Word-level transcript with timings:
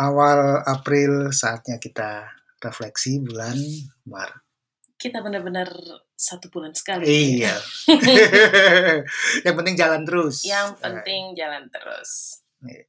awal 0.00 0.64
April 0.64 1.34
saatnya 1.34 1.76
kita 1.76 2.24
refleksi 2.62 3.20
bulan 3.20 3.58
Maret. 4.08 4.40
Kita 4.96 5.18
benar-benar 5.18 5.66
satu 6.14 6.46
bulan 6.46 6.70
sekali. 6.78 7.10
Iya. 7.10 7.58
Yang 9.44 9.54
penting 9.58 9.74
jalan 9.74 10.06
terus. 10.06 10.46
Yang 10.46 10.78
penting 10.78 11.34
jalan 11.34 11.66
terus. 11.68 12.38
Iya. 12.62 12.86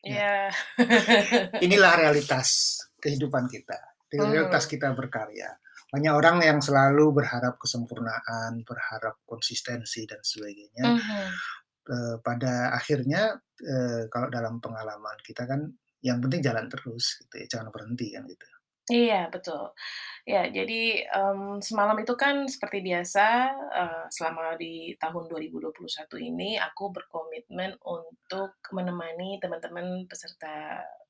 Ya. 0.00 0.52
Inilah 1.64 1.96
realitas 1.96 2.89
kehidupan 3.00 3.48
kita. 3.48 3.76
Realitas 4.10 4.66
Hmm. 4.66 4.72
kita 4.76 4.88
berkarya. 4.94 5.54
Banyak 5.90 6.12
orang 6.14 6.36
yang 6.42 6.58
selalu 6.62 7.10
berharap 7.14 7.58
kesempurnaan, 7.58 8.62
berharap 8.62 9.18
konsistensi 9.26 10.06
dan 10.06 10.22
sebagainya. 10.22 10.86
Mhm. 10.86 11.26
Eh, 11.90 12.16
pada 12.22 12.70
akhirnya 12.76 13.34
eh, 13.60 14.08
kalau 14.08 14.32
dalam 14.32 14.56
pengalaman 14.62 15.18
kita 15.20 15.44
kan 15.44 15.68
yang 16.00 16.16
penting 16.24 16.40
jalan 16.40 16.64
terus 16.70 17.20
gitu 17.20 17.34
ya, 17.44 17.46
jangan 17.48 17.68
berhenti 17.68 18.14
kan 18.16 18.24
gitu. 18.24 18.46
Iya, 18.90 19.16
betul. 19.34 19.62
Ya, 20.32 20.42
jadi, 20.56 20.80
mmm, 21.18 21.60
semalam 21.68 21.96
itu 22.04 22.14
kan 22.22 22.36
seperti 22.54 22.78
biasa, 22.88 23.26
eee, 23.80 24.04
selama 24.16 24.44
di 24.62 24.74
tahun 25.02 25.24
2021 25.32 26.16
ini 26.30 26.50
aku 26.68 26.84
berkomitmen 26.96 27.72
untuk 27.96 28.50
menemani 28.76 29.30
teman-teman 29.42 29.86
peserta 30.10 30.54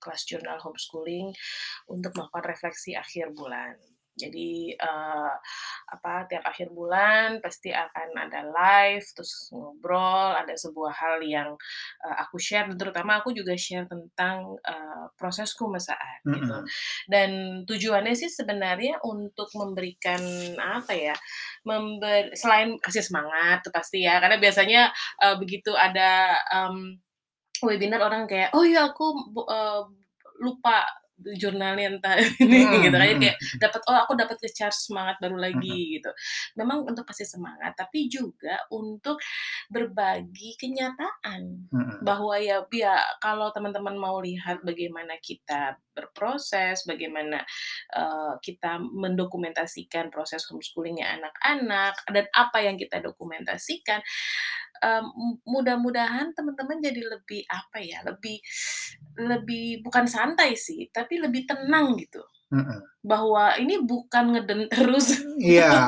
kelas 0.02 0.22
jurnal 0.30 0.58
homeschooling 0.64 1.28
untuk 1.94 2.12
melakukan 2.16 2.46
refleksi 2.52 2.92
akhir 3.04 3.26
bulan. 3.38 3.76
Jadi, 4.18 4.74
eee, 4.74 5.30
apa, 5.94 6.26
tiap 6.26 6.42
akhir 6.44 6.74
bulan 6.74 7.38
pasti 7.38 7.70
akan 7.70 8.08
ada 8.18 8.42
live, 8.42 9.06
terus 9.14 9.48
ngobrol, 9.54 10.34
ada 10.34 10.50
sebuah 10.58 10.92
hal 10.98 11.16
yang, 11.22 11.54
eee, 12.04 12.16
aku 12.26 12.36
share 12.42 12.66
dan 12.74 12.76
terutama 12.76 13.22
aku 13.22 13.30
juga 13.30 13.54
share 13.54 13.86
tentang, 13.86 14.58
eee, 14.66 15.04
prosesku 15.14 15.70
mesaan 15.70 16.20
gitu. 16.26 16.56
Mhm. 16.58 16.66
Dan 17.06 17.30
tujuannya 17.70 18.14
sih 18.18 18.28
sebenarnya 18.28 18.98
untuk 19.06 19.46
memberikan, 19.54 20.20
apa 20.58 20.90
ya, 20.92 21.14
member 21.64 22.34
selain 22.34 22.76
kasih 22.82 23.06
semangat 23.06 23.62
tuh 23.62 23.70
pasti 23.72 24.02
ya, 24.04 24.18
karena 24.18 24.36
biasanya, 24.42 24.90
eee, 25.22 25.36
begitu 25.38 25.70
ada, 25.78 26.34
mmm, 26.66 26.98
webinar 27.66 28.00
orang 28.04 28.26
kayak, 28.30 28.52
"Oh 28.56 28.64
ya 28.66 28.90
aku 28.92 29.06
eee, 29.48 29.82
lupa 30.44 30.84
jurnalnya 31.38 31.96
entah 31.98 32.16
ini," 32.42 32.66
Mhm 32.66 32.82
gitu. 32.88 32.96
Kan, 32.96 33.18
kayak 33.22 33.36
dapat, 33.62 33.80
"Oh 33.88 33.96
aku 33.96 34.12
dapat 34.18 34.36
recharge 34.42 34.76
semangat 34.78 35.16
baru 35.22 35.36
lagi," 35.40 35.98
gitu. 36.00 36.10
Memang 36.58 36.84
untuk 36.88 37.04
kasih 37.08 37.26
semangat, 37.28 37.74
tapi 37.78 38.08
juga 38.10 38.60
untuk 38.72 39.18
berbagi 39.70 40.56
kenyataan. 40.60 41.68
Mhm. 41.70 41.98
bahwa 42.00 42.40
ya 42.40 42.64
ya 42.72 42.96
kalau 43.20 43.52
teman-teman 43.52 43.92
mau 44.00 44.18
lihat 44.24 44.64
bagaimana 44.64 45.20
kita 45.20 45.76
berproses, 45.92 46.80
bagaimana, 46.88 47.44
eee, 47.92 48.32
kita 48.40 48.80
mendokumentasikan 48.80 50.08
proses 50.08 50.46
homeschooling-nya 50.48 51.20
anak-anak, 51.20 51.94
dan 52.08 52.24
apa 52.32 52.58
yang 52.64 52.80
kita 52.80 53.04
dokumentasikan, 53.04 54.00
mu 55.12 55.36
mudah-mudahan 55.44 56.32
teman-teman 56.32 56.80
jadi 56.80 57.02
lebih, 57.04 57.44
apa 57.46 57.78
ya, 57.84 58.00
lebih 58.04 58.40
lebih 59.20 59.84
bukan 59.84 60.08
santai 60.08 60.56
sih, 60.56 60.88
tapi 60.92 61.20
lebih 61.20 61.44
tenang 61.44 61.96
gitu. 62.00 62.24
Mhm. 62.50 63.04
Bahwa 63.04 63.54
ini 63.60 63.78
bukan 63.84 64.36
ngeden 64.36 64.66
terus. 64.72 65.20
Iya. 65.40 65.86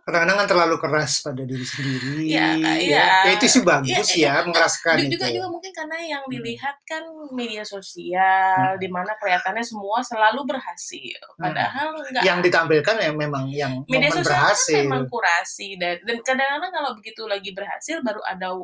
Kadang-kadang 0.00 0.36
kan 0.40 0.48
terlalu 0.48 0.76
keras 0.80 1.12
pada 1.20 1.42
diri 1.42 1.62
sendiri, 1.62 2.24
Iya, 2.24 2.56
Kak, 2.56 2.76
ya. 2.76 2.76
iya. 2.80 3.04
Ya 3.26 3.30
itu 3.36 3.46
sih 3.46 3.62
bagus 3.62 4.08
iya. 4.16 4.40
ya, 4.40 4.48
mengeraskan 4.48 4.94
Ju 4.96 5.02
itu. 5.06 5.12
juga 5.14 5.26
juga 5.30 5.48
mungkin 5.48 5.72
karena 5.72 5.96
yang 6.00 6.22
Mhm. 6.26 6.32
dilihat 6.32 6.76
kan 6.82 7.04
media 7.30 7.62
sosial, 7.62 8.74
Mhm. 8.74 8.80
di 8.80 8.88
mana 8.88 9.12
kelihatannya 9.16 9.62
semua 9.62 10.00
selalu 10.00 10.40
berhasil, 10.48 11.20
Mhm. 11.36 11.42
padahal 11.42 11.88
enggak. 12.00 12.22
Yang 12.24 12.38
ditampilkan 12.48 12.94
ya 12.98 13.10
memang 13.12 13.44
yang 13.52 13.72
Media 13.86 14.10
sosial 14.10 14.24
kan 14.24 14.26
berhasil. 14.50 14.82
memang 14.82 15.04
kurasi 15.06 15.68
dan 15.76 16.00
dan 16.02 16.16
kadang-kadang 16.20 16.72
kalau 16.72 16.90
begitu 16.96 17.22
lagi 17.24 17.50
berhasil 17.52 18.00
baru 18.00 18.20
ada 18.24 18.56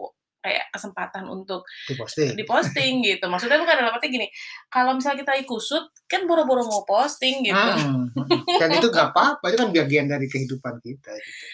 kayak 0.47 0.71
kesempatan 0.71 1.27
untuk 1.27 1.67
Diposting. 1.91 2.39
di-posting 2.39 3.03
gitu. 3.03 3.27
Maksudnya 3.27 3.59
bukan 3.59 3.75
dalam 3.83 3.91
arti 3.91 4.07
gini, 4.15 4.31
kalau 4.71 4.95
misalnya 4.95 5.27
kita 5.27 5.35
lagi 5.35 5.43
kusut, 5.43 5.91
kan 6.07 6.23
boro-boro 6.31 6.63
mau 6.63 6.87
posting 6.87 7.43
gitu. 7.43 7.59
Mhm, 7.59 8.15
mhm. 8.15 8.39
Dan 8.63 8.69
itu 8.79 8.87
nggak 8.87 9.11
apa-apa, 9.11 9.45
itu 9.51 9.59
kan 9.59 9.69
bagian 9.75 10.07
dari 10.07 10.31
kehidupan 10.31 10.79
kita 10.79 11.11
gitu. 11.11 11.47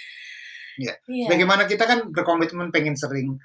Ya. 0.81 0.95
Iya. 1.09 1.29
Bagaimana 1.29 1.65
kita 1.65 1.85
kan 1.85 2.13
berkomitmen 2.13 2.73
pengen 2.73 2.97
sering, 2.97 3.37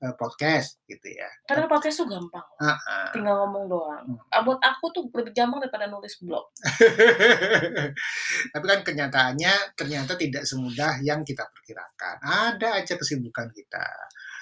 eee, 0.00 0.14
podcast 0.16 0.80
gitu 0.88 1.12
ya. 1.12 1.28
Padahal 1.44 1.68
podcast 1.68 2.00
tuh 2.00 2.08
gampang, 2.08 2.44
Heeh. 2.56 3.06
tinggal 3.12 3.44
ngomong 3.44 3.68
doang. 3.68 4.04
Hmm. 4.08 4.32
Ah, 4.32 4.40
buat 4.40 4.56
aku 4.64 4.88
tuh 4.88 5.04
lebih 5.12 5.36
gampang 5.36 5.60
daripada 5.60 5.92
nulis 5.92 6.16
blog. 6.24 6.48
Tapi 8.56 8.64
kan 8.64 8.80
kenyataannya 8.80 9.76
ternyata 9.76 10.16
tidak 10.16 10.48
semudah 10.48 11.04
yang 11.04 11.20
kita 11.20 11.44
perkirakan. 11.52 12.16
Ada 12.24 12.80
aja 12.80 12.96
kesibukan 12.96 13.52
kita. 13.52 13.84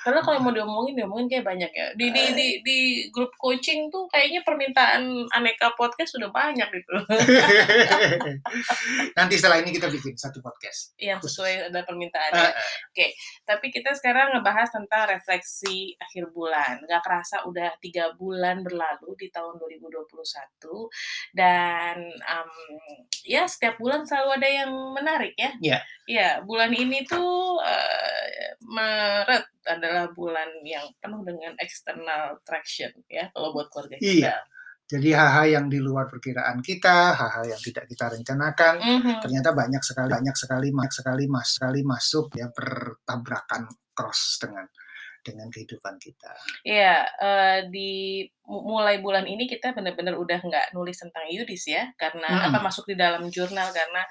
Karena 0.08 0.24
kalau 0.24 0.40
mau 0.40 0.48
diomongin, 0.56 0.96
diomongin 0.96 1.28
kayak 1.28 1.44
banyak 1.44 1.68
ya. 1.68 1.92
Di 1.92 2.08
di 2.08 2.24
di 2.32 2.48
di 2.64 2.78
grup 3.12 3.28
coaching 3.36 3.92
tuh 3.92 4.08
kayaknya 4.08 4.40
permintaan 4.40 5.28
aneka 5.36 5.76
podcast 5.76 6.16
sudah 6.16 6.32
banyak 6.32 6.64
gitu. 6.72 6.96
Nanti 9.20 9.36
setelah 9.36 9.60
ini 9.60 9.68
kita 9.76 9.92
bikin 9.92 10.16
satu 10.16 10.40
podcast. 10.40 10.96
Yang 10.96 11.28
sesuai 11.28 11.68
ada 11.68 11.84
permintaannya. 11.84 12.48
Heeh. 12.96 13.12
Tapi 13.44 13.68
kita 13.68 13.92
sekarang 14.00 14.32
ngebahas 14.32 14.72
tentang 14.72 15.12
refleksi 15.12 15.92
akhir 16.00 16.32
bulan. 16.32 16.80
Nggak 16.88 17.04
kerasa 17.04 17.44
udah 17.44 17.76
tiga 17.84 18.16
bulan 18.16 18.64
berlalu 18.64 19.12
di 19.20 19.28
tahun 19.28 19.60
2021 19.60 20.08
dan 21.36 22.00
um, 22.32 22.52
ya 23.28 23.44
setiap 23.44 23.76
bulan 23.76 24.08
selalu 24.08 24.40
ada 24.40 24.48
yang 24.48 24.72
menarik 24.96 25.36
ya. 25.36 25.52
Iya. 25.60 25.78
Iya, 26.08 26.30
bulan 26.48 26.72
ini 26.72 27.04
tuh 27.04 27.60
uh, 27.60 28.56
Maret 28.64 29.44
adalah 29.68 29.97
bulan 30.14 30.62
yang 30.62 30.86
penuh 31.02 31.26
dengan 31.26 31.52
external 31.58 32.38
traction 32.46 32.94
ya 33.10 33.26
kalau 33.34 33.50
buat 33.50 33.66
keluarga 33.74 33.98
kita. 33.98 34.06
Iya. 34.06 34.36
Jadi 34.88 35.12
hal-hal 35.12 35.46
yang 35.52 35.66
di 35.68 35.84
luar 35.84 36.08
perkiraan 36.08 36.64
kita, 36.64 37.12
hal-hal 37.12 37.44
yang 37.44 37.60
tidak 37.60 37.84
kita 37.92 38.08
rencanakan, 38.08 38.74
Mhm. 38.80 39.14
ternyata 39.20 39.52
banyak 39.52 39.82
sekali 39.84 40.08
banyak 40.08 40.32
sekali 40.32 40.68
banyak 40.72 40.88
sekali 40.96 41.24
mas 41.28 41.48
sekali 41.52 41.80
masuk 41.84 42.26
ya 42.32 42.48
bertabrakan 42.48 43.68
cross 43.92 44.40
dengan 44.40 44.64
dengan 45.24 45.48
kehidupan 45.52 45.98
kita. 46.00 46.32
Iya, 46.64 47.04
eh, 47.18 47.58
di 47.68 48.24
mu- 48.48 48.64
mulai 48.76 49.02
bulan 49.02 49.28
ini 49.28 49.44
kita 49.44 49.76
benar-benar 49.76 50.16
udah 50.16 50.40
nggak 50.40 50.66
nulis 50.72 50.96
tentang 50.98 51.28
Yudis 51.28 51.68
ya, 51.68 51.90
karena 52.00 52.26
Mm-mm. 52.26 52.46
apa 52.52 52.58
masuk 52.64 52.88
di 52.88 52.96
dalam 52.96 53.26
jurnal 53.28 53.68
karena 53.74 54.02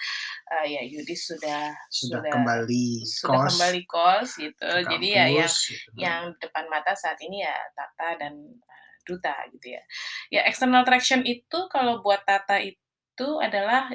eh, 0.62 0.66
ya 0.78 0.82
Yudis 0.86 1.34
sudah 1.34 1.74
Sudah, 1.88 2.22
sudah 2.22 2.32
kembali 2.32 2.88
sudah 3.08 3.40
kos 3.44 3.50
kembali 3.56 3.82
kos 3.88 4.30
gitu. 4.38 4.68
ke 4.68 4.86
Jadi 4.86 5.08
ya 5.08 5.26
yang 5.28 5.48
kampus, 5.48 5.56
gitu. 5.74 5.90
yang 5.98 6.22
depan 6.38 6.66
mata 6.70 6.94
saat 6.94 7.18
ini 7.24 7.42
ya 7.44 7.56
Tata 7.74 8.10
dan 8.20 8.34
eh, 8.48 8.94
Duta 9.08 9.36
gitu 9.56 9.72
ya. 9.72 9.82
Ya 10.30 10.42
external 10.46 10.84
traction 10.84 11.24
itu 11.24 11.60
kalau 11.72 12.04
buat 12.04 12.22
Tata 12.28 12.60
itu 12.60 13.30
adalah 13.42 13.90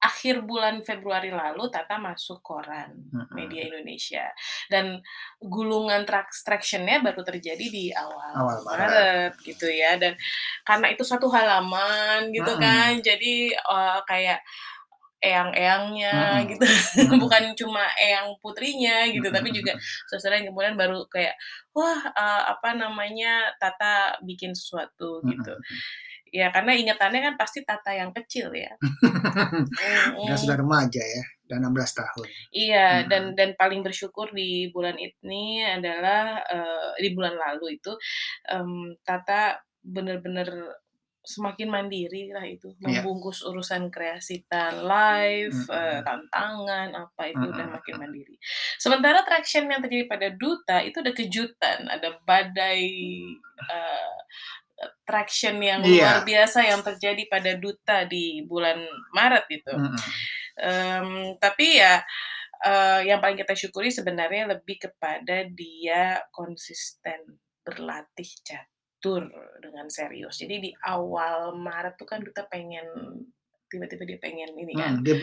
akhir 0.00 0.48
bulan 0.48 0.80
Februari 0.80 1.28
lalu 1.28 1.68
Tata 1.68 2.00
masuk 2.00 2.40
koran 2.40 2.88
media 3.36 3.68
Indonesia 3.68 4.32
dan 4.72 4.96
gulungan 5.36 6.08
tractionnya 6.08 7.04
baru 7.04 7.20
terjadi 7.20 7.66
di 7.68 7.92
awal, 7.92 8.32
Awal 8.32 8.58
Maret. 8.64 8.80
Maret 8.80 9.32
gitu 9.44 9.68
ya 9.68 10.00
dan 10.00 10.16
karena 10.64 10.86
itu 10.88 11.04
satu 11.04 11.28
halaman 11.28 12.32
gitu 12.32 12.48
Mm-mm. 12.56 12.64
kan 12.64 12.92
jadi 13.04 13.34
eh, 13.52 14.00
kayak 14.08 14.40
eyang-eyangnya 15.20 16.16
Mm-mm. 16.16 16.48
gitu 16.56 16.64
Mm-mm. 16.64 17.20
bukan 17.28 17.52
cuma 17.52 17.84
eyang 18.00 18.32
putrinya 18.40 19.04
gitu 19.12 19.28
tapi 19.28 19.52
juga 19.52 19.76
saudara 20.08 20.40
yang 20.40 20.48
kemudian 20.48 20.80
baru 20.80 21.04
kayak 21.12 21.36
wah 21.76 22.00
eh, 22.08 22.42
apa 22.56 22.72
namanya 22.72 23.52
Tata 23.60 24.16
bikin 24.24 24.56
sesuatu 24.56 25.20
gitu 25.28 25.52
Mm-mm. 25.52 26.08
Ya 26.30 26.48
karena 26.50 26.72
ingatannya 26.74 27.20
kan 27.20 27.34
pasti 27.34 27.62
Tata 27.62 27.90
yang 27.92 28.14
kecil 28.14 28.50
ya 28.54 28.70
Udah 28.80 30.36
Mm-mm. 30.36 30.38
sudah 30.38 30.56
remaja 30.58 31.02
ya, 31.02 31.22
udah 31.46 31.56
16 31.66 31.98
tahun. 32.00 32.26
Iya, 32.50 32.88
Mm-mm. 33.02 33.08
dan 33.10 33.22
dan 33.34 33.50
paling 33.58 33.80
bersyukur 33.82 34.30
di 34.30 34.70
bulan 34.70 34.96
ini 34.96 35.62
adalah 35.66 36.38
eh, 36.46 36.90
di 37.02 37.10
bulan 37.12 37.34
lalu 37.34 37.78
itu 37.78 37.92
em, 38.46 38.94
Tata 39.02 39.58
benar-benar 39.80 40.76
semakin 41.20 41.68
mandiri 41.68 42.32
lah 42.32 42.48
itu 42.48 42.72
Iya. 42.80 43.04
membungkus 43.04 43.44
urusan 43.44 43.92
kreasita 43.92 44.72
live 44.72 45.52
Mm-mm. 45.52 45.76
eh, 45.76 46.00
tantangan 46.00 46.88
apa 46.96 47.22
itu 47.28 47.44
udah 47.44 47.66
Mm-mm. 47.66 47.76
makin 47.76 47.94
mandiri. 48.00 48.36
Sementara 48.80 49.20
traction 49.22 49.68
yang 49.68 49.84
terjadi 49.84 50.08
pada 50.08 50.28
duta 50.32 50.80
itu 50.80 50.96
ada 51.00 51.12
kejutan, 51.12 51.78
ada 51.88 52.16
badai 52.24 52.86
eh, 53.60 54.16
traction 55.04 55.56
yang 55.60 55.84
luar 55.84 56.24
Iya. 56.24 56.26
biasa 56.26 56.58
yang 56.64 56.80
terjadi 56.84 57.22
pada 57.28 57.52
Duta 57.60 58.04
di 58.08 58.42
bulan 58.48 58.80
Maret 59.16 59.46
itu. 59.52 59.74
Mhm. 59.76 59.98
Mmm, 60.60 61.40
tapi 61.40 61.80
ya, 61.80 62.00
eee, 62.64 63.08
yang 63.12 63.20
paling 63.24 63.38
kita 63.40 63.54
syukuri 63.56 63.88
sebenarnya 63.92 64.52
lebih 64.58 64.76
kepada 64.90 65.46
dia 65.52 66.20
konsisten 66.32 67.40
berlatih 67.64 68.28
catur 68.44 69.28
dengan 69.62 69.86
serius. 69.92 70.40
Jadi 70.40 70.56
di 70.60 70.70
awal 70.84 71.56
Maret 71.56 71.96
tuh 72.00 72.08
kan 72.08 72.20
Duta 72.24 72.44
pengen 72.48 72.86
tiba-tiba 73.70 74.02
dia 74.08 74.18
pengen 74.18 74.50
ini 74.58 74.74
kan 74.74 74.98
Mhm, 74.98 75.04
dia 75.06 75.16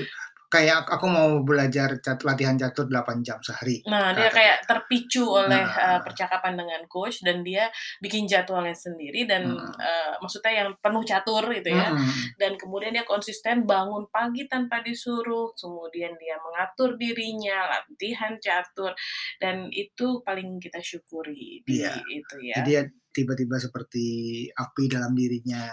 kayak 0.48 0.88
aku 0.88 1.06
mau 1.12 1.44
belajar 1.44 2.00
cat 2.00 2.24
latihan 2.24 2.56
catur 2.56 2.88
8 2.88 3.20
jam 3.24 3.40
sehari, 3.44 3.84
Nah, 3.88 4.12
dia 4.16 4.28
kayak 4.32 4.64
terpicu 4.68 5.24
oleh, 5.28 5.64
Nah. 5.68 6.00
percakapan 6.04 6.54
dengan 6.60 6.82
coach 6.88 7.20
dan 7.24 7.44
dia 7.44 7.68
bikin 8.04 8.28
jadwalnya 8.28 8.76
sendiri 8.76 9.28
dan, 9.28 9.44
Mhm. 9.48 9.72
eee, 9.80 10.14
maksudnya 10.24 10.54
yang 10.64 10.70
penuh 10.80 11.04
catur 11.04 11.44
gitu 11.52 11.70
ya, 11.72 11.92
Mhm. 11.92 12.36
dan 12.40 12.52
kemudian 12.60 12.92
dia 12.96 13.04
konsisten 13.08 13.68
bangun 13.68 14.08
pagi 14.12 14.48
tanpa 14.48 14.80
disuruh, 14.84 15.52
kemudian 15.56 16.16
dia 16.20 16.36
mengatur 16.44 16.96
dirinya, 17.00 17.68
latihan 17.72 18.36
catur, 18.40 18.92
dan 19.40 19.68
itu 19.72 20.24
paling 20.24 20.60
kita 20.64 20.80
syukuri 20.84 21.64
di 21.68 21.76
Iya. 21.80 21.94
itu 22.08 22.36
ya. 22.44 22.56
Jadi 22.64 22.70
ya 22.72 22.84
tiba-tiba 23.16 23.58
seperti 23.58 24.06
api 24.54 24.84
dalam 24.88 25.12
dirinya 25.18 25.68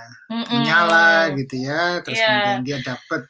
menyala 0.51 1.29
Mhm. 1.31 1.39
gitu 1.39 1.57
ya, 1.61 2.01
terus 2.05 2.21
Iya. 2.21 2.27
kemudian 2.27 2.65
dia 2.65 2.79
dapet 2.81 3.23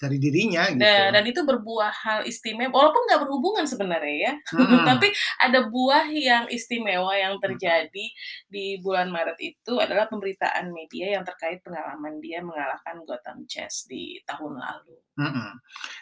dari 0.00 0.16
dirinya 0.18 0.66
gitu. 0.74 0.82
Da 0.82 1.14
dan 1.14 1.24
itu 1.24 1.40
berbuah 1.46 1.92
hal 2.04 2.20
istimewa 2.26 2.70
walaupun 2.74 3.02
nggak 3.08 3.20
berhubungan 3.24 3.64
sebenarnya 3.66 4.16
ya, 4.28 4.32
Mhm. 4.52 4.84
tapi 4.90 5.08
ada 5.40 5.60
buah 5.70 6.06
yang 6.10 6.44
istimewa 6.50 7.14
yang 7.14 7.38
Mhm. 7.38 7.42
terjadi 7.42 8.06
di 8.50 8.66
bulan 8.82 9.08
Maret 9.14 9.38
itu 9.40 9.72
adalah 9.78 10.06
pemberitaan 10.10 10.70
media 10.74 11.14
yang 11.18 11.24
terkait 11.24 11.62
pengalaman 11.62 12.18
dia 12.20 12.42
mengalahkan 12.42 13.00
Gotham 13.06 13.46
Chess 13.46 13.86
di 13.86 14.18
tahun 14.26 14.58
lalu. 14.58 14.98
Mhm. 15.14 15.50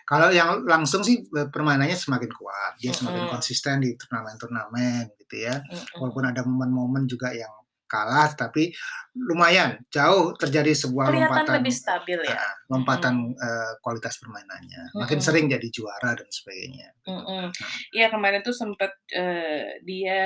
Kalau 0.08 0.32
yang 0.32 0.64
langsung 0.64 1.04
sih, 1.04 1.20
eee, 1.28 1.48
permainannya 1.52 1.96
semakin 1.96 2.32
kuat, 2.32 2.72
dia 2.80 2.96
semakin 2.96 3.28
Mhm. 3.28 3.32
konsisten 3.32 3.84
di 3.84 3.92
turnamen-turnamen 4.00 5.12
gitu 5.20 5.36
ya. 5.48 5.60
Mhm. 5.68 6.00
Walaupun 6.00 6.24
ada 6.32 6.40
momen-momen 6.48 7.04
juga 7.04 7.28
yang 7.36 7.52
kalah, 7.92 8.32
tapi 8.32 8.72
lumayan 9.12 9.76
jauh 9.92 10.32
terjadi 10.40 10.72
sebuah 10.72 11.12
Kelihatan 11.12 11.44
lompatan 11.44 11.54
lebih 11.60 11.74
stabil 11.76 12.18
ya. 12.24 12.40
heeh, 12.40 12.52
lompatan, 12.72 13.14
Mhm. 13.20 13.36
eee, 13.36 13.72
kualitas 13.84 14.14
permainannya. 14.22 14.82
Makin 14.96 15.20
sering 15.20 15.46
jadi 15.52 15.68
juara 15.68 16.16
dan 16.16 16.28
sebagainya. 16.32 16.88
Nah. 17.06 17.50
Iya 17.92 18.06
kemarin 18.14 18.40
tuh 18.46 18.54
sempet, 18.54 18.94
eee, 19.10 19.82
dia 19.82 20.20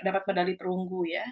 dapat 0.00 0.22
medali 0.32 0.56
perunggu 0.56 1.04
ya. 1.06 1.24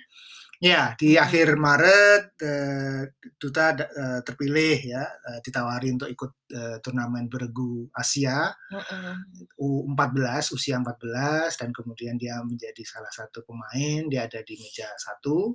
Ya, 0.65 0.97
di 0.97 1.21
Mhm. 1.21 1.25
akhir 1.25 1.49
Maret, 1.61 2.25
eee, 2.41 3.03
Duta 3.37 3.67
eee, 3.77 4.21
terpilih 4.25 4.79
ya, 4.97 5.05
eee, 5.29 5.39
ditawari 5.45 5.89
untuk 5.93 6.09
ikut, 6.09 6.33
eee, 6.57 6.77
turnamen 6.85 7.27
bergu 7.29 7.91
Asia 7.93 8.49
Mhm. 8.71 9.27
U14, 9.61 10.51
usia 10.57 10.77
14 10.83 11.59
dan 11.61 11.71
kemudian 11.77 12.17
dia 12.19 12.41
menjadi 12.43 12.83
salah 12.87 13.11
satu 13.13 13.45
pemain, 13.47 14.09
dia 14.11 14.27
ada 14.31 14.41
di 14.43 14.55
meja 14.59 14.89
1, 14.99 15.55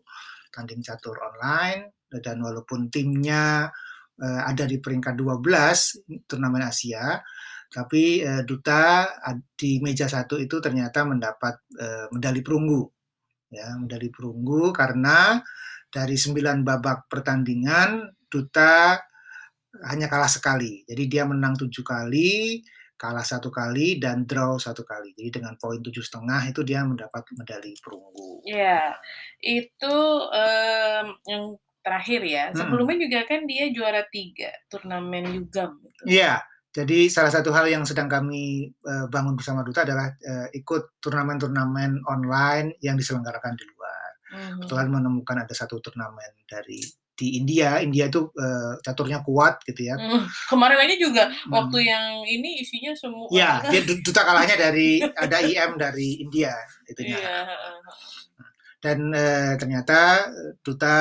tanding 0.54 0.82
catur 0.86 1.18
online, 1.20 1.96
dan 2.24 2.38
walaupun 2.44 2.88
timnya, 2.94 3.68
eee, 4.22 4.42
ada 4.52 4.66
di 4.70 4.78
peringkat 4.84 5.16
12 5.20 6.00
turnamen 6.30 6.64
Asia, 6.70 7.20
tapi, 7.74 8.22
eee, 8.26 8.44
Duta 8.48 9.10
di 9.58 9.80
meja 9.84 10.08
1 10.12 10.38
itu 10.42 10.58
ternyata 10.64 11.04
mendapat, 11.08 11.56
eee, 11.78 12.06
medali 12.16 12.42
perunggu. 12.46 12.84
Ya, 13.50 13.74
medali 13.82 14.14
perunggu 14.14 14.70
karena 14.70 15.42
dari 15.90 16.16
9 16.16 16.62
babak 16.62 17.10
pertandingan, 17.10 18.14
Duta 18.30 19.02
hanya 19.90 20.06
kalah 20.06 20.30
sekali. 20.30 20.86
Jadi 20.86 21.04
dia 21.10 21.26
menang 21.26 21.58
7 21.58 21.82
kali, 21.82 22.62
kalah 22.94 23.26
1 23.26 23.50
kali, 23.50 23.98
dan 23.98 24.26
draw 24.30 24.62
1 24.62 24.86
kali. 24.86 25.18
Jadi 25.18 25.42
dengan 25.42 25.58
poin 25.58 25.82
7,5 25.82 26.46
itu 26.46 26.62
dia 26.62 26.86
mendapat 26.86 27.26
medali 27.34 27.74
perunggu. 27.82 28.46
Iya, 28.46 28.94
itu, 29.42 29.98
mmm, 30.30 31.08
yang 31.26 31.44
terakhir 31.82 32.22
ya. 32.22 32.46
Mhm. 32.52 32.58
Sebelumnya 32.60 32.98
juga 33.02 33.20
kan 33.26 33.50
dia 33.50 33.66
juara 33.74 34.06
3 34.06 34.54
turnamen 34.70 35.26
UGAM 35.42 35.72
gitu. 35.90 36.04
Iya, 36.06 36.44
jadi 36.76 37.10
salah 37.10 37.34
satu 37.34 37.50
hal 37.56 37.66
yang 37.70 37.84
sedang 37.88 38.06
kami, 38.12 38.70
eee, 38.72 39.06
bangun 39.10 39.34
bersama 39.38 39.66
Duta 39.66 39.84
adalah, 39.88 40.14
eee, 40.22 40.62
ikut 40.62 41.02
turnamen-turnamen 41.02 42.06
online 42.06 42.78
yang 42.86 42.96
diselenggarakan 43.00 43.58
di 43.58 43.66
luar. 43.66 44.12
Kebetulan 44.62 44.88
Mhm. 44.90 44.96
menemukan 45.02 45.38
ada 45.42 45.54
1 45.58 45.82
turnamen 45.82 46.32
dari 46.46 46.82
di 47.20 47.36
India, 47.36 47.84
India 47.84 48.08
itu, 48.08 48.32
eee, 48.32 48.80
caturnya 48.86 49.20
kuat 49.26 49.60
gitu 49.68 49.92
ya. 49.92 49.98
Mhm, 50.00 50.24
kemarin 50.48 50.80
aja 50.88 50.96
juga 50.96 51.24
waktu 51.52 51.78
Mhm. 51.84 51.90
yang 51.92 52.06
ini 52.24 52.50
isinya 52.64 52.94
semua 52.96 53.28
Iya, 53.28 53.52
dia 53.74 53.82
Du 53.84 53.94
Duta 54.06 54.22
kalahnya 54.24 54.56
dari 54.56 55.04
ada 55.04 55.38
IM 55.44 55.72
dari 55.76 56.24
India 56.24 56.54
itunya, 56.88 57.18
Iya, 57.20 57.28
heeh 57.28 57.46
heeh. 57.50 57.78
Dan, 58.80 59.00
eee, 59.12 59.54
ternyata, 59.60 60.00
eee, 60.32 60.52
Duta, 60.64 60.96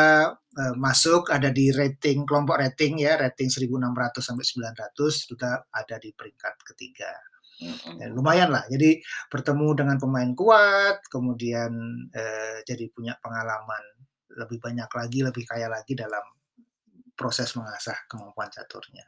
eee, 0.58 0.75
masuk 0.78 1.31
ada 1.32 1.49
di 1.55 1.70
rating 1.75 2.26
kelompok 2.28 2.58
rating 2.62 3.00
ya, 3.06 3.14
rating 3.20 3.49
1.600 3.52 4.22
sampai 4.28 4.44
900, 4.46 5.26
Duta 5.31 5.52
ada 5.72 5.96
di 6.02 6.10
peringkat 6.14 6.55
ke-3. 6.66 7.10
Ya 8.00 8.06
Mhm. 8.06 8.12
lumayanlah, 8.14 8.64
jadi 8.72 9.00
bertemu 9.32 9.69
dengan 9.78 9.96
pemain 10.02 10.32
kuat, 10.38 11.02
kemudian, 11.12 11.72
eee, 12.14 12.62
jadi 12.69 12.87
punya 12.94 13.14
pengalaman 13.25 13.84
lebih 14.38 14.58
banyak 14.62 14.90
lagi, 14.93 15.20
lebih 15.26 15.44
kaya 15.49 15.69
lagi 15.72 15.94
dalam 15.99 16.22
proses 17.19 17.52
mengasah 17.58 17.99
kemampuan 18.11 18.49
caturnya. 18.52 19.06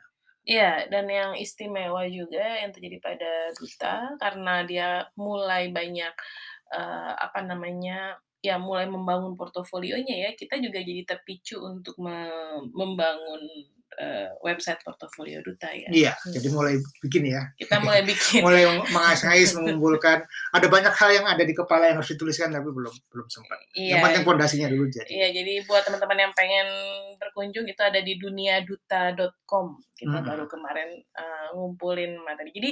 Iya, 0.49 0.88
dan 0.88 1.05
yang 1.12 1.32
istimewa 1.37 2.08
juga 2.08 2.41
yang 2.64 2.73
terjadi 2.73 2.96
pada 3.05 3.31
Duta, 3.61 4.17
karena 4.17 4.64
dia 4.64 4.88
mulai 5.20 5.69
banyak, 5.69 6.14
eee, 6.73 7.12
apa 7.26 7.41
namanya, 7.44 8.17
ya 8.40 8.56
mulai 8.56 8.88
membangun 8.88 9.37
portofolionya 9.37 10.16
ya, 10.16 10.31
kita 10.32 10.56
juga 10.58 10.81
jadi 10.81 11.04
terpicu 11.04 11.60
untuk 11.60 11.92
me 12.00 12.25
membangun, 12.72 13.42
eee, 14.00 14.32
website 14.40 14.81
portofolio 14.81 15.44
Duta 15.44 15.69
ya. 15.69 15.88
Iya, 15.92 16.12
Mhm. 16.16 16.32
jadi 16.32 16.48
mulai 16.48 16.75
bikin 17.04 17.25
ya. 17.28 17.42
Kita 17.54 17.76
mulai 17.84 18.00
bikin. 18.00 18.40
Mulai 18.46 18.64
mengais-ngais, 18.88 19.52
mengumpulkan, 19.60 20.25
ada 20.56 20.66
banyak 20.72 20.94
hal 20.94 21.10
yang 21.12 21.26
ada 21.28 21.44
di 21.44 21.52
kepala 21.52 21.92
yang 21.92 22.00
harus 22.00 22.08
dituliskan 22.10 22.48
tapi 22.48 22.72
belum 22.72 22.94
belum 23.12 23.26
sempat. 23.28 23.60
Yang 23.76 24.00
Iya. 24.00 24.04
penting 24.08 24.25
pondasinya 24.25 24.69
dulu 24.72 24.88
jadi. 24.88 25.10
Iya, 25.12 25.28
jadi 25.36 25.52
buat 25.69 25.84
teman-teman 25.84 26.19
yang 26.28 26.32
pengen 26.32 26.66
berkunjung 27.20 27.69
itu 27.69 27.82
ada 27.84 28.00
di 28.00 28.16
duniaduta.com. 28.16 29.66
Kita 30.00 30.24
Mhm. 30.24 30.26
baru 30.26 30.48
kemarin, 30.48 30.90
eee, 30.96 31.46
ngumpulin 31.56 32.16
materi. 32.24 32.50
Jadi 32.56 32.70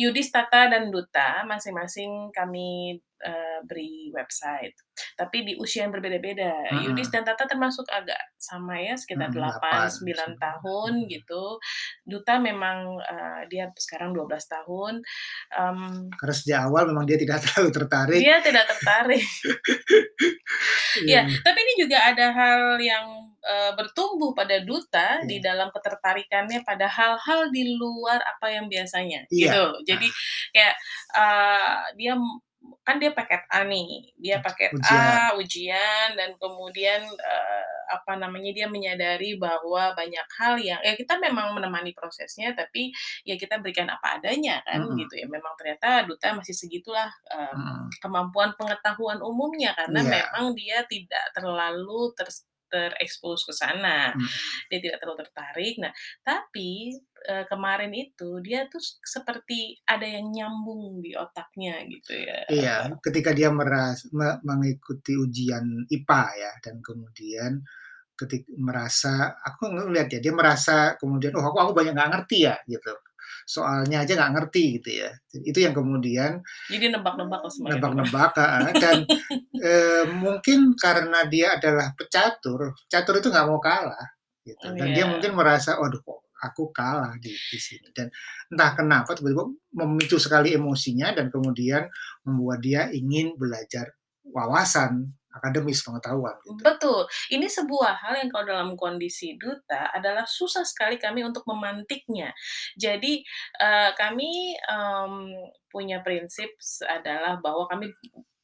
Yudis, 0.00 0.32
Tata, 0.32 0.72
dan 0.72 0.88
Duta 0.88 1.44
masing-masing 1.44 2.32
kami, 2.32 2.96
eee, 3.20 3.58
beri 3.68 4.08
website. 4.16 4.72
Tapi 5.20 5.44
di 5.44 5.52
usia 5.60 5.84
yang 5.84 5.92
berbeda-beda. 5.92 6.72
Yudis 6.80 7.08
Mhm. 7.08 7.14
dan 7.14 7.22
Tata 7.28 7.44
termasuk 7.44 7.84
agak 7.92 8.16
sama 8.40 8.80
ya, 8.80 8.96
sekitar 8.96 9.28
Mhm, 9.28 9.36
8, 9.36 9.60
8, 9.60 9.90
9 9.92 10.32
9, 10.32 10.40
tahun 10.40 10.92
gitu. 11.12 11.60
Duta 12.08 12.40
memang, 12.40 12.96
eee, 13.04 13.40
dia 13.52 13.68
sekarang 13.76 14.16
12 14.16 14.48
tahun, 14.48 15.04
mmm 15.52 16.16
Karena 16.18 16.34
sejak 16.36 16.60
awal 16.68 16.82
memang 16.90 17.04
dia 17.06 17.18
tidak 17.20 17.38
terlalu 17.44 17.70
tertarik. 17.76 18.20
Dia 18.24 18.36
tidak 18.42 18.64
tertarik. 18.72 19.24
Iya. 20.98 21.20
Iya, 21.22 21.22
tapi 21.46 21.58
ini 21.62 21.74
juga 21.86 21.98
ada 22.02 22.26
hal 22.34 22.78
yang, 22.82 23.29
eee, 23.44 23.70
bertumbuh 23.78 24.32
pada 24.36 24.60
Duta 24.64 25.24
di 25.28 25.38
Iya. 25.38 25.44
dalam 25.44 25.68
ketertarikannya 25.74 26.62
pada 26.66 26.86
hal-hal 26.90 27.48
di 27.54 27.76
luar 27.78 28.20
apa 28.24 28.52
yang 28.52 28.66
biasanya, 28.72 29.26
Iya, 29.30 29.54
gitu. 29.54 29.80
Jadi 29.88 30.06
nah. 30.06 30.14
kayak, 30.54 30.74
eee, 31.16 31.76
dia 32.00 32.14
kan 32.84 33.00
dia 33.00 33.10
paket 33.16 33.40
A 33.48 33.64
nih, 33.64 34.12
dia 34.20 34.36
paket 34.44 34.72
Ujian. 34.72 34.80
A, 34.84 35.32
ujian, 35.40 36.12
dan 36.18 36.36
kemudian, 36.36 37.00
eee, 37.08 37.64
apa 37.90 38.14
namanya, 38.20 38.52
dia 38.54 38.68
menyadari 38.70 39.34
bahwa 39.40 39.96
banyak 39.96 40.26
hal 40.38 40.54
yang 40.60 40.78
ya 40.84 40.92
kita 40.94 41.16
memang 41.18 41.56
menemani 41.56 41.90
prosesnya, 41.96 42.52
tapi 42.54 42.92
ya 43.26 43.34
kita 43.40 43.58
berikan 43.64 43.88
apa 43.90 44.20
adanya 44.20 44.60
kan, 44.68 44.84
Mhm. 44.88 44.98
gitu 44.98 45.16
ya. 45.18 45.26
Memang 45.30 45.56
ternyata 45.58 46.04
Duta 46.06 46.36
masih 46.36 46.52
segitulah, 46.56 47.08
mmm, 47.32 47.56
Mhm. 47.56 47.90
kemampuan 48.04 48.52
pengetahuan 48.60 49.20
umumnya, 49.24 49.72
karena 49.78 50.00
Iya. 50.00 50.20
memang 50.20 50.52
dia 50.56 50.84
tidak 50.88 51.24
terlalu 51.36 52.12
ters 52.18 52.44
terekspos 52.72 53.44
ke 53.48 53.52
sana. 53.56 54.14
Mhm. 54.14 54.26
Dia 54.70 54.78
tidak 54.84 54.98
terlalu 55.02 55.18
tertarik. 55.26 55.74
Nah, 55.82 55.92
tapi, 56.26 56.94
eee, 57.28 57.44
kemarin 57.50 57.92
itu 57.94 58.40
dia 58.44 58.66
tuh 58.72 58.82
seperti 59.04 59.80
ada 59.88 60.06
yang 60.08 60.30
nyambung 60.32 61.02
di 61.04 61.12
otaknya 61.18 61.82
gitu 61.90 62.14
ya. 62.16 62.40
Iya, 62.48 62.96
ketika 63.04 63.30
dia 63.36 63.50
meras 63.52 64.08
me 64.16 64.40
mengikuti 64.48 65.12
ujian 65.18 65.84
IPA 65.92 66.22
ya, 66.42 66.50
dan 66.64 66.76
kemudian 66.80 67.52
ketik 68.18 68.46
merasa 68.54 69.34
aku 69.42 69.64
ngelihat 69.74 70.08
ya, 70.14 70.20
dia 70.24 70.34
merasa 70.36 70.94
kemudian, 71.00 71.34
"Oh 71.38 71.44
aku 71.44 71.58
aku 71.64 71.72
banyak 71.78 71.94
nggak 71.98 72.10
ngerti 72.14 72.38
ya," 72.48 72.56
gitu. 72.70 72.94
Soalnya 73.44 74.02
aja 74.02 74.16
nggak 74.16 74.32
ngerti 74.36 74.80
gitu 74.80 74.90
ya. 75.04 75.10
Itu 75.44 75.58
yang 75.62 75.74
kemudian 75.74 76.40
jadi 76.70 76.94
nebak-nebak 76.94 77.40
nebak-nebak 77.62 78.32
dan 78.78 79.04
e, 79.68 79.72
mungkin 80.14 80.74
karena 80.78 81.26
dia 81.26 81.58
adalah 81.58 81.92
pecatur, 81.94 82.74
catur 82.90 83.20
itu 83.20 83.28
nggak 83.28 83.46
mau 83.48 83.60
kalah 83.62 84.06
gitu. 84.42 84.66
Dan 84.74 84.90
yeah. 84.90 84.96
dia 84.96 85.04
iya. 85.06 85.10
mungkin 85.10 85.32
merasa, 85.36 85.76
waduh 85.78 86.00
kok 86.00 86.30
aku 86.40 86.72
kalah 86.72 87.12
di, 87.20 87.30
di 87.36 87.58
sini 87.60 87.92
dan 87.92 88.08
entah 88.48 88.72
kenapa 88.72 89.12
tiba-tiba 89.12 89.44
memicu 89.76 90.16
sekali 90.16 90.56
emosinya 90.56 91.12
dan 91.12 91.28
kemudian 91.28 91.84
membuat 92.24 92.64
dia 92.64 92.88
ingin 92.88 93.36
belajar 93.36 93.92
wawasan 94.24 95.19
akademis 95.40 95.80
pengetahuan. 95.80 96.36
Gitu. 96.44 96.60
Betul. 96.60 97.02
Ini 97.32 97.48
sebuah 97.48 98.04
hal 98.04 98.20
yang 98.20 98.28
kalau 98.28 98.44
dalam 98.44 98.70
kondisi 98.76 99.40
duta 99.40 99.88
adalah 99.90 100.28
susah 100.28 100.62
sekali 100.68 101.00
kami 101.00 101.24
untuk 101.24 101.48
memantiknya. 101.48 102.36
Jadi 102.76 103.24
uh, 103.56 103.96
kami 103.96 104.54
um, 104.68 105.32
punya 105.72 106.04
prinsip 106.04 106.52
adalah 106.84 107.40
bahwa 107.40 107.64
kami 107.64 107.88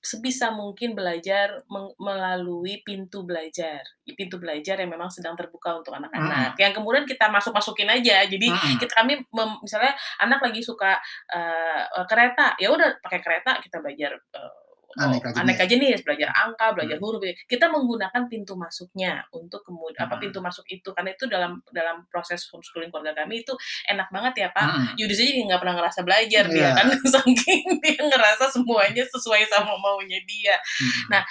sebisa 0.06 0.54
mungkin 0.54 0.94
belajar 0.94 1.66
melalui 1.98 2.78
pintu 2.86 3.26
belajar 3.26 3.82
pintu 4.14 4.38
belajar 4.38 4.78
yang 4.78 4.94
memang 4.94 5.10
sedang 5.10 5.34
terbuka 5.34 5.82
untuk 5.82 5.98
anak-anak 5.98 6.54
hmm. 6.54 6.62
yang 6.62 6.70
kemudian 6.70 7.02
kita 7.02 7.26
masuk 7.26 7.50
masukin 7.50 7.90
aja 7.90 8.22
jadi 8.30 8.46
hmm. 8.54 8.78
kita 8.78 8.94
kami 8.94 9.18
misalnya 9.66 9.98
anak 10.22 10.38
lagi 10.38 10.62
suka 10.62 10.94
uh, 11.34 12.06
kereta 12.06 12.54
ya 12.62 12.70
udah 12.70 13.02
pakai 13.02 13.18
kereta 13.18 13.58
kita 13.58 13.82
belajar 13.82 14.14
uh, 14.38 14.65
aneka 14.96 15.28
jenis. 15.32 15.42
aneka 15.44 15.64
jenis 15.68 15.98
belajar 16.02 16.28
angka 16.32 16.66
belajar 16.72 16.96
hmm. 16.96 17.04
huruf 17.04 17.22
kita 17.44 17.66
menggunakan 17.68 18.22
pintu 18.32 18.56
masuknya 18.56 19.22
untuk 19.30 19.60
kemudian 19.62 20.04
hmm. 20.04 20.08
apa 20.08 20.14
pintu 20.16 20.38
masuk 20.40 20.64
itu 20.72 20.88
karena 20.96 21.12
itu 21.12 21.24
dalam 21.28 21.60
dalam 21.68 22.08
proses 22.08 22.48
homeschooling 22.48 22.88
keluarga 22.88 23.12
kami 23.24 23.44
itu 23.44 23.52
enak 23.92 24.08
banget 24.08 24.46
ya 24.46 24.48
pak 24.56 24.66
hmm. 24.66 24.86
Yudis 24.96 25.20
aja 25.20 25.32
nggak 25.36 25.60
pernah 25.60 25.74
ngerasa 25.76 26.00
belajar 26.02 26.44
yeah. 26.48 26.54
dia 26.54 26.68
kan 26.72 26.86
saking 27.20 27.64
dia 27.84 28.00
ngerasa 28.00 28.44
semuanya 28.48 29.04
sesuai 29.04 29.44
sama 29.52 29.76
maunya 29.76 30.20
dia 30.24 30.56
hmm. 30.56 31.12
nah 31.12 31.22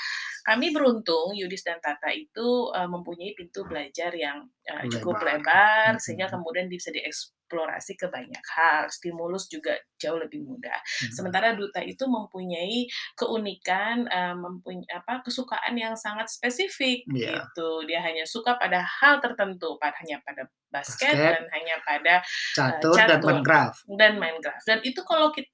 kami 0.46 0.70
beruntung 0.70 1.34
Yudis 1.34 1.66
dan 1.66 1.82
Tata 1.82 2.14
itu 2.14 2.70
uh, 2.70 2.86
mempunyai 2.86 3.34
pintu 3.34 3.66
belajar 3.66 4.14
yang 4.14 4.46
uh, 4.72 4.84
cukup 4.90 5.22
lebar, 5.22 5.38
lebar 5.42 5.92
sehingga 6.02 6.28
kemudian 6.30 6.66
bisa 6.66 6.90
dieksplorasi 6.90 7.98
ke 7.98 8.10
banyak 8.10 8.46
hal. 8.58 8.90
Stimulus 8.90 9.48
juga 9.50 9.78
jauh 10.02 10.20
lebih 10.20 10.44
mudah. 10.44 10.76
Hmm. 10.76 11.12
Sementara 11.14 11.54
duta 11.54 11.82
itu 11.82 12.04
mempunyai 12.06 12.90
keunikan, 13.16 14.06
uh, 14.10 14.36
mempunyai 14.36 14.90
apa 14.92 15.24
kesukaan 15.26 15.74
yang 15.78 15.94
sangat 15.96 16.28
spesifik 16.30 17.06
yeah. 17.14 17.42
gitu. 17.42 17.86
Dia 17.88 18.02
hanya 18.04 18.26
suka 18.28 18.58
pada 18.58 18.84
hal 18.84 19.22
tertentu, 19.24 19.78
pada 19.80 19.96
hanya 20.04 20.20
pada 20.26 20.50
basket, 20.76 21.16
basket 21.16 21.32
dan 21.40 21.44
hanya 21.56 21.76
pada 21.88 22.14
catur, 22.52 22.92
uh, 22.92 23.00
catur 23.00 23.08
dan 23.08 23.20
Minecraft. 23.24 23.80
Dan 23.96 24.14
Minecraft. 24.20 24.64
Dan 24.68 24.80
itu 24.84 25.02
kalau 25.08 25.32
kita 25.32 25.48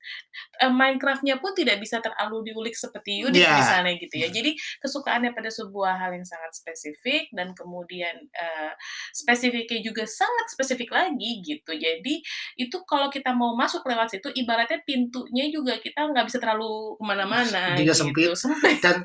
uh, 0.66 0.74
Minecraftnya 0.74 1.38
pun 1.38 1.54
tidak 1.54 1.78
bisa 1.78 2.02
terlalu 2.02 2.50
diulik 2.50 2.74
seperti 2.74 3.22
Yudis 3.22 3.46
yeah. 3.46 3.62
misalnya 3.62 3.94
gitu 4.02 4.16
ya. 4.18 4.28
Jadi 4.34 4.58
kesukaannya 4.82 5.32
pada 5.38 5.54
sebuah 5.54 6.02
hal 6.02 6.18
yang 6.18 6.26
sangat 6.26 6.58
spesifik 6.58 7.30
dan 7.38 7.54
kemudian 7.54 8.18
uh, 8.34 8.74
spesifiknya 9.10 9.82
juga 9.82 10.06
sangat 10.06 10.54
spesifik 10.54 10.94
lagi 10.94 11.42
gitu. 11.42 11.74
Jadi 11.74 12.22
itu 12.58 12.78
kalau 12.86 13.10
kita 13.10 13.34
mau 13.34 13.58
masuk 13.58 13.82
lewat 13.86 14.14
situ, 14.14 14.30
ibaratnya 14.32 14.82
pintunya 14.86 15.50
juga 15.50 15.82
kita 15.82 16.06
nggak 16.14 16.26
bisa 16.30 16.38
terlalu 16.38 16.96
ke 16.98 17.04
mana-mana. 17.04 17.74
Tidak 17.80 17.96
gitu. 17.96 18.02
sempit, 18.06 18.30
sempit 18.38 18.78
dan 18.80 18.98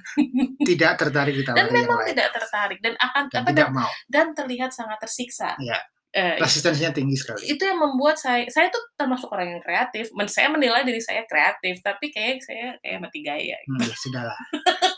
tidak 0.64 0.92
tertarik 0.98 1.34
kita. 1.36 1.52
Dan 1.54 1.68
memang 1.70 2.02
tidak 2.06 2.28
tertarik 2.32 2.78
dan 2.82 2.94
akan 2.98 3.22
dan 3.30 3.42
apa 3.42 3.50
tidak 3.52 3.68
dan, 3.68 3.76
mau. 3.76 3.90
dan 4.08 4.26
terlihat 4.32 4.70
sangat 4.72 4.98
tersiksa. 5.00 5.54
Ya. 5.60 5.78
Uh, 6.16 6.40
Resistensinya 6.40 6.96
tinggi 6.96 7.12
sekali. 7.12 7.44
Itu 7.44 7.68
yang 7.68 7.76
membuat 7.76 8.16
saya, 8.16 8.48
saya 8.48 8.72
tuh 8.72 8.80
termasuk 8.96 9.28
orang 9.28 9.52
yang 9.52 9.60
kreatif. 9.60 10.08
Men, 10.16 10.24
saya 10.32 10.48
menilai 10.48 10.80
diri 10.80 10.96
saya 10.96 11.28
kreatif, 11.28 11.84
tapi 11.84 12.08
kayak 12.08 12.40
saya 12.40 12.72
kayak 12.80 13.04
mati 13.04 13.20
gaya. 13.20 13.60
Gitu. 13.60 13.76
Hmm, 13.76 13.84
ya 13.84 13.96
sudahlah. 14.00 14.38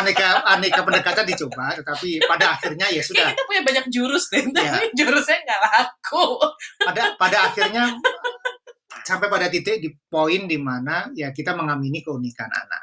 aneka 0.00 0.28
aneka 0.48 0.80
pendekatan 0.82 1.24
dicoba, 1.28 1.76
tetapi 1.76 2.24
pada 2.24 2.56
akhirnya 2.56 2.86
ya 2.88 3.02
sudah. 3.04 3.28
Kayak 3.28 3.36
kita 3.36 3.44
punya 3.46 3.62
banyak 3.62 3.84
jurus 3.92 4.24
deh, 4.32 4.42
tapi 4.50 4.66
ya. 4.66 4.96
jurusnya 4.96 5.38
nggak 5.44 5.60
laku. 5.60 6.26
Pada 6.80 7.02
pada 7.20 7.38
akhirnya 7.52 7.84
sampai 9.04 9.28
pada 9.32 9.46
titik 9.48 9.80
di 9.80 9.90
poin 10.08 10.44
di 10.46 10.58
mana 10.60 11.08
ya 11.16 11.30
kita 11.30 11.52
mengamini 11.52 12.00
keunikan 12.00 12.48
anak. 12.48 12.82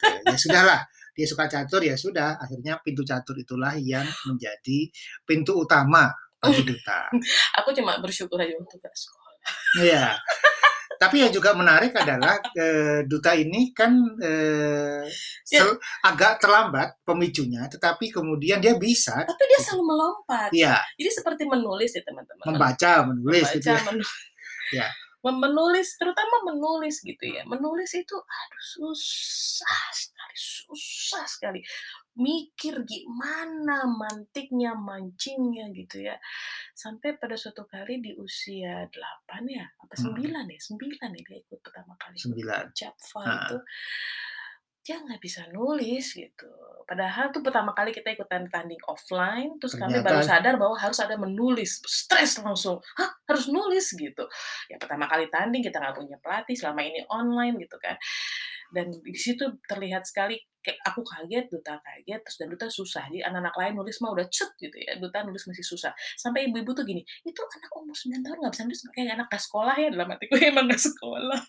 Gitu. 0.00 0.30
Ya 0.30 0.36
sudahlah, 0.38 0.80
dia 1.12 1.26
suka 1.28 1.44
catur 1.50 1.82
ya 1.84 1.94
sudah. 1.98 2.40
Akhirnya 2.40 2.80
pintu 2.80 3.02
catur 3.04 3.36
itulah 3.36 3.76
yang 3.76 4.04
menjadi 4.28 4.88
pintu 5.26 5.58
utama 5.60 6.12
bagi 6.42 6.62
duta. 6.66 7.10
Aku 7.62 7.70
cuma 7.76 8.00
bersyukur 8.02 8.40
aja 8.40 8.54
untuk 8.58 8.78
sekolah. 8.82 9.32
Iya. 9.82 10.06
Tapi 11.02 11.26
yang 11.26 11.34
juga 11.34 11.50
menarik 11.58 11.90
adalah 11.98 12.38
e, 12.62 12.66
duta 13.10 13.34
ini 13.34 13.74
kan 13.74 13.90
e, 14.22 14.32
ya. 15.50 15.66
agak 16.06 16.38
terlambat 16.38 17.02
pemicunya, 17.02 17.66
tetapi 17.66 18.14
kemudian 18.14 18.62
dia 18.62 18.78
bisa. 18.78 19.26
Tapi 19.26 19.42
dia 19.50 19.58
selalu 19.58 19.82
melompat. 19.90 20.50
Iya. 20.54 20.78
Jadi 20.94 21.10
seperti 21.10 21.42
menulis 21.50 21.90
ya 21.90 22.02
teman-teman. 22.06 22.44
Membaca, 22.46 22.92
menulis. 23.10 23.50
Membaca, 23.50 23.58
gitu 23.58 23.66
ya. 23.66 23.82
menulis. 23.90 24.12
ya. 24.78 24.88
Menulis, 25.22 25.88
terutama 25.98 26.34
menulis 26.54 26.96
gitu 27.02 27.24
ya. 27.26 27.42
Menulis 27.50 27.90
itu, 27.98 28.14
aduh 28.14 28.62
susah 28.62 29.82
sekali, 29.90 30.34
susah 30.38 31.24
sekali 31.26 31.60
mikir 32.12 32.84
gimana 32.84 33.88
mantiknya, 33.88 34.76
mancingnya 34.76 35.72
gitu 35.72 36.04
ya. 36.04 36.16
Sampai 36.76 37.16
pada 37.16 37.36
suatu 37.36 37.64
kali 37.64 38.04
di 38.04 38.12
usia 38.16 38.84
8 38.88 39.48
ya, 39.48 39.64
apa 39.64 39.94
9 39.96 40.20
hmm. 40.20 40.50
ya? 40.52 40.58
9 40.60 40.76
ya 41.00 41.22
dia 41.24 41.38
ikut 41.40 41.60
pertama 41.64 41.96
kali. 41.96 42.16
9. 42.20 42.76
Japfa 42.76 43.22
itu 43.24 43.56
dia 44.82 44.98
nggak 44.98 45.22
bisa 45.22 45.46
nulis 45.54 46.10
gitu. 46.10 46.50
Padahal 46.82 47.30
tuh 47.30 47.38
pertama 47.40 47.70
kali 47.70 47.94
kita 47.94 48.10
ikutan 48.18 48.50
tanding 48.50 48.82
offline, 48.90 49.54
terus 49.62 49.78
Ternyata. 49.78 50.02
kami 50.02 50.06
baru 50.10 50.20
sadar 50.26 50.54
bahwa 50.58 50.74
harus 50.74 50.98
ada 50.98 51.14
menulis, 51.14 51.78
stres 51.86 52.42
langsung, 52.42 52.82
hah 52.98 53.10
harus 53.30 53.46
nulis 53.46 53.94
gitu. 53.94 54.26
Ya 54.66 54.76
pertama 54.82 55.06
kali 55.06 55.30
tanding 55.30 55.62
kita 55.62 55.78
nggak 55.78 55.94
punya 55.94 56.18
pelatih, 56.18 56.58
selama 56.58 56.82
ini 56.82 57.06
online 57.06 57.62
gitu 57.62 57.78
kan 57.78 57.94
dan 58.72 58.88
di 58.90 59.18
situ 59.20 59.44
terlihat 59.68 60.08
sekali 60.08 60.40
kayak 60.62 60.78
aku 60.86 61.02
kaget, 61.02 61.50
duta 61.50 61.74
kaget, 61.82 62.20
terus 62.22 62.36
dan 62.38 62.48
duta 62.48 62.66
susah. 62.70 63.04
Jadi 63.10 63.20
anak-anak 63.20 63.54
lain 63.58 63.72
nulis 63.82 63.98
mah 63.98 64.14
udah 64.14 64.26
cut 64.30 64.50
gitu 64.56 64.76
ya, 64.78 64.96
duta 64.96 65.26
nulis 65.26 65.42
masih 65.44 65.66
susah. 65.66 65.92
Sampai 66.16 66.48
ibu-ibu 66.48 66.70
tuh 66.72 66.86
gini, 66.86 67.02
itu 67.26 67.40
anak 67.42 67.70
umur 67.74 67.92
9 67.92 68.22
tahun 68.22 68.36
nggak 68.40 68.52
bisa 68.54 68.62
nulis 68.64 68.80
kayak 68.94 69.12
anak 69.18 69.26
gak 69.28 69.42
sekolah 69.42 69.74
ya 69.74 69.88
dalam 69.90 70.08
hatiku 70.08 70.34
emang 70.50 70.70
gak 70.70 70.82
sekolah. 70.82 71.40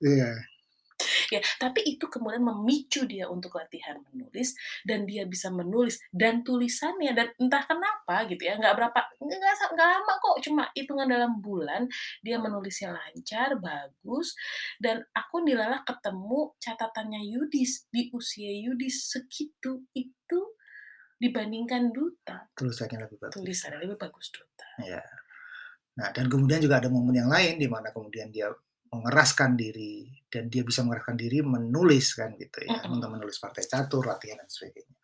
Iya. 0.00 0.30
Ya, 1.30 1.40
tapi 1.62 1.86
itu 1.86 2.10
kemudian 2.10 2.42
memicu 2.42 3.06
dia 3.06 3.30
untuk 3.30 3.54
latihan 3.54 4.02
menulis 4.10 4.58
dan 4.82 5.06
dia 5.06 5.22
bisa 5.24 5.48
menulis 5.48 6.02
dan 6.10 6.42
tulisannya 6.42 7.14
dan 7.14 7.30
entah 7.38 7.62
kenapa 7.62 8.26
gitu 8.26 8.42
ya 8.42 8.58
nggak 8.58 8.74
berapa 8.74 8.98
nggak 9.22 9.54
nggak 9.78 9.88
lama 9.94 10.12
kok 10.18 10.36
cuma 10.42 10.62
hitungan 10.74 11.06
dalam 11.06 11.38
bulan 11.38 11.86
dia 12.20 12.42
menulisnya 12.42 12.90
lancar 12.90 13.54
bagus 13.62 14.34
dan 14.82 15.06
aku 15.14 15.46
nilalah 15.46 15.86
ketemu 15.86 16.50
catatannya 16.58 17.22
Yudis 17.30 17.86
di 17.94 18.10
usia 18.10 18.50
Yudis 18.50 19.14
segitu 19.14 19.86
itu 19.94 20.40
dibandingkan 21.20 21.92
Duta. 21.92 22.48
Tulisannya 22.56 23.04
lebih 23.04 23.20
bagus. 23.20 23.34
Tulisannya 23.36 23.78
lebih 23.84 23.98
bagus 24.00 24.26
Duta. 24.32 24.68
Ya 24.82 25.04
nah 25.98 26.08
dan 26.14 26.30
kemudian 26.30 26.62
juga 26.62 26.78
ada 26.78 26.88
momen 26.88 27.12
yang 27.12 27.28
lain 27.28 27.58
di 27.58 27.66
mana 27.66 27.90
kemudian 27.90 28.30
dia 28.30 28.48
mengeraskan 28.90 29.54
diri 29.54 30.10
dan 30.26 30.50
dia 30.50 30.66
bisa 30.66 30.82
mengeraskan 30.82 31.14
diri 31.14 31.42
menulis 31.42 32.14
kan 32.18 32.34
gitu 32.34 32.66
ya 32.66 32.86
untuk 32.90 33.10
menulis 33.10 33.38
partai 33.38 33.62
catur 33.66 34.02
latihan 34.06 34.42
dan 34.42 34.50
sebagainya. 34.50 34.94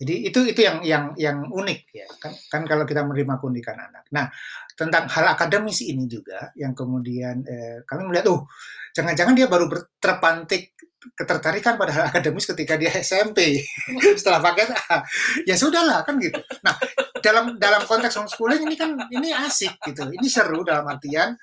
Jadi 0.00 0.14
itu 0.28 0.40
itu 0.48 0.60
yang 0.64 0.78
yang 0.80 1.04
yang 1.16 1.38
unik 1.48 1.80
ya. 1.92 2.08
Kan 2.20 2.32
kan 2.48 2.62
kalau 2.64 2.84
kita 2.88 3.04
menerima 3.04 3.40
keunikan 3.40 3.76
anak. 3.76 4.08
Nah 4.12 4.28
tentang 4.72 5.08
hal 5.08 5.36
akademis 5.36 5.84
ini 5.84 6.04
juga 6.08 6.52
yang 6.56 6.72
kemudian 6.72 7.44
eh, 7.44 7.84
kami 7.84 8.08
melihat 8.08 8.32
oh 8.32 8.48
jangan-jangan 8.96 9.36
dia 9.36 9.48
baru 9.48 9.68
terpantik 10.00 10.76
ketertarikan 11.16 11.80
pada 11.80 11.92
hal 11.92 12.04
akademis 12.12 12.44
ketika 12.44 12.76
dia 12.76 12.92
SMP 13.00 13.64
setelah 14.20 14.44
paket 14.44 14.68
A 14.72 15.00
ya 15.48 15.56
sudahlah 15.56 16.04
kan 16.04 16.20
gitu. 16.20 16.40
Nah 16.60 16.76
dalam 17.22 17.56
dalam 17.56 17.84
konteks 17.86 18.16
homeschooling 18.16 18.66
ini 18.66 18.76
kan 18.76 18.96
ini 19.12 19.30
asik 19.32 19.78
gitu. 19.86 20.08
Ini 20.10 20.26
seru 20.28 20.64
dalam 20.66 20.88
artian 20.88 21.36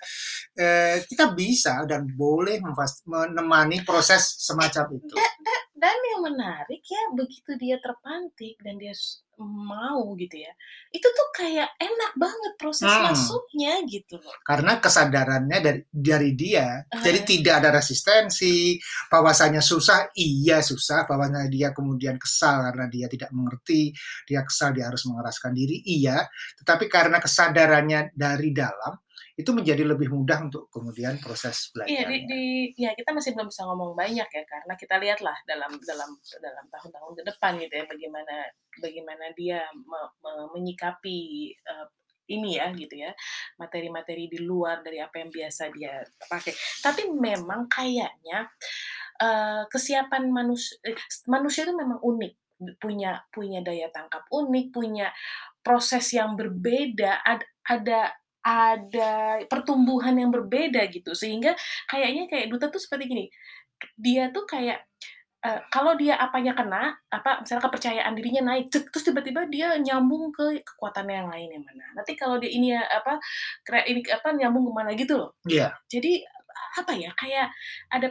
eh, 0.58 1.06
kita 1.06 1.32
bisa 1.38 1.86
dan 1.86 2.06
boleh 2.10 2.60
menemani 3.08 3.86
proses 3.86 4.42
semacam 4.42 4.98
itu 4.98 5.16
dan 5.78 5.98
yang 6.14 6.22
menarik 6.26 6.82
ya 6.82 7.04
begitu 7.14 7.54
dia 7.62 7.78
terpantik 7.78 8.58
dan 8.66 8.82
dia 8.82 8.98
mau 9.38 10.18
gitu 10.18 10.42
ya 10.42 10.50
itu 10.90 11.06
tuh 11.06 11.30
kayak 11.30 11.70
enak 11.78 12.12
banget 12.18 12.54
proses 12.58 12.90
hmm. 12.90 13.06
masuknya 13.06 13.86
gitu 13.86 14.18
loh 14.18 14.34
karena 14.42 14.82
kesadarannya 14.82 15.58
dari 15.62 15.82
dari 15.94 16.32
dia 16.34 16.82
uh. 16.82 17.02
jadi 17.06 17.22
tidak 17.22 17.54
ada 17.62 17.70
resistensi 17.78 18.82
bahwasanya 19.14 19.62
susah 19.62 20.10
iya 20.18 20.66
susah 20.66 21.06
bahwasanya 21.06 21.54
dia 21.54 21.70
kemudian 21.70 22.18
kesal 22.18 22.66
karena 22.74 22.90
dia 22.90 23.06
tidak 23.06 23.30
mengerti 23.30 23.94
dia 24.26 24.42
kesal 24.42 24.74
dia 24.74 24.90
harus 24.90 25.06
mengeraskan 25.06 25.54
diri 25.54 25.86
iya 25.86 26.26
tetapi 26.58 26.90
karena 26.90 27.22
kesadarannya 27.22 28.18
dari 28.18 28.50
dalam 28.50 28.98
itu 29.38 29.52
menjadi 29.54 29.84
lebih 29.86 30.10
mudah 30.14 30.40
untuk 30.50 30.68
kemudian 30.74 31.22
proses 31.24 31.70
Iya, 31.88 32.04
di 32.10 32.16
di 32.28 32.42
ya 32.76 32.92
kita 33.00 33.16
masih 33.16 33.32
belum 33.32 33.48
bisa 33.48 33.64
ngomong 33.64 33.96
banyak 33.96 34.28
ya, 34.28 34.44
karena 34.44 34.74
kita 34.76 34.96
lihatlah 35.00 35.38
dalam 35.48 35.72
dalam 35.88 36.10
dalam 36.44 36.66
tahun-tahun 36.68 37.14
ke 37.16 37.24
depan 37.32 37.52
gitu 37.64 37.74
ya, 37.80 37.86
bagaimana 37.88 38.36
bagaimana 38.84 39.26
dia 39.40 39.60
me 39.72 40.00
me 40.20 40.32
menyikapi, 40.58 41.20
eee, 41.56 41.86
ini 42.36 42.60
ya, 42.60 42.68
gitu 42.76 42.92
ya, 43.08 43.16
materi-materi 43.56 44.28
di 44.28 44.40
luar 44.44 44.84
dari 44.84 45.00
apa 45.00 45.16
yang 45.24 45.32
biasa 45.32 45.72
dia 45.72 46.04
pakai. 46.28 46.52
Tapi 46.84 47.08
memang 47.16 47.72
kayaknya, 47.72 48.52
eee, 49.22 49.62
kesiapan 49.72 50.28
manus 50.32 50.76
eee, 50.84 50.96
manusia 51.32 51.64
itu 51.68 51.76
memang 51.76 52.00
unik, 52.04 52.34
punya 52.84 53.24
punya 53.32 53.60
daya 53.64 53.88
tangkap 53.96 54.24
unik, 54.32 54.66
punya 54.76 55.08
proses 55.66 56.06
yang 56.16 56.36
berbeda, 56.40 57.22
ad 57.26 57.42
ada 57.68 58.16
ada 58.48 59.44
pertumbuhan 59.52 60.16
yang 60.16 60.32
berbeda 60.32 60.88
gitu, 60.88 61.12
sehingga 61.12 61.52
kayaknya 61.92 62.32
kayak 62.32 62.48
Duta 62.48 62.72
tuh 62.72 62.80
seperti 62.80 63.12
gini, 63.12 63.26
dia 64.00 64.32
tuh 64.32 64.48
kayak, 64.48 64.88
eee, 65.44 65.62
kalau 65.68 66.00
dia 66.00 66.16
apanya 66.16 66.56
kena, 66.56 66.96
apa, 67.12 67.44
misalnya 67.44 67.64
kepercayaan 67.68 68.14
dirinya 68.16 68.56
naik, 68.56 68.72
cek, 68.72 68.88
terus 68.96 69.04
tiba-tiba 69.12 69.46
dia 69.52 69.76
nyambung 69.76 70.32
ke 70.32 70.64
kekuatannya 70.64 71.16
yang 71.26 71.30
lain 71.34 71.50
yang 71.60 71.66
mana. 71.68 71.86
Nanti 72.00 72.16
kalau 72.16 72.40
dia 72.40 72.52
ini 72.52 72.72
ya, 72.72 72.88
apa, 72.88 73.20
ini 73.92 74.00
apa, 74.08 74.32
nyambung 74.32 74.72
ke 74.72 74.74
mana 74.74 74.92
gitu 74.96 75.20
loh. 75.20 75.36
Iya. 75.44 75.76
Jadi, 75.92 76.24
apa 76.80 76.94
ya, 76.96 77.12
kayak 77.18 77.48
ada 77.92 78.08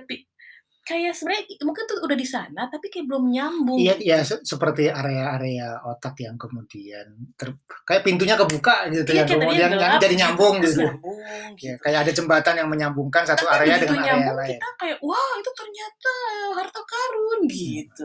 kayak 0.87 1.13
sebenarnya 1.19 1.45
mungkin 1.67 1.83
tuh 1.91 1.99
udah 1.99 2.15
di 2.15 2.23
sana, 2.23 2.71
tapi 2.71 2.87
kayak 2.87 3.11
belum 3.11 3.27
nyambung. 3.35 3.75
Iya 3.83 3.95
iya, 3.99 4.19
se 4.23 4.39
seperti 4.47 4.87
area-area 4.87 5.83
otak 5.83 6.15
yang 6.23 6.39
kemudian 6.39 7.35
ter 7.35 7.59
kayak 7.83 8.07
pintunya 8.07 8.39
kebuka 8.39 8.87
gitu 8.95 9.11
Iya, 9.11 9.27
ya, 9.27 9.35
kemudian 9.35 9.71
gelap 9.75 9.99
jadi 9.99 10.15
gitu, 10.15 10.23
nyambung 10.23 10.55
gitu. 10.63 10.83
nyambung 10.87 11.19
Ya, 11.19 11.75
gitu. 11.75 11.79
kayak 11.83 11.99
ada 12.07 12.13
jembatan 12.15 12.55
yang 12.63 12.69
menyambungkan 12.71 13.27
satu 13.27 13.51
Tapi 13.51 13.67
area 13.67 13.77
dengan 13.83 13.99
area 14.07 14.31
lain. 14.31 14.51
kita 14.55 14.69
kayak, 14.79 14.99
"Wah, 15.03 15.31
itu 15.43 15.51
ternyata 15.59 16.13
harta 16.55 16.81
karun," 16.87 17.41
gitu. 17.51 18.05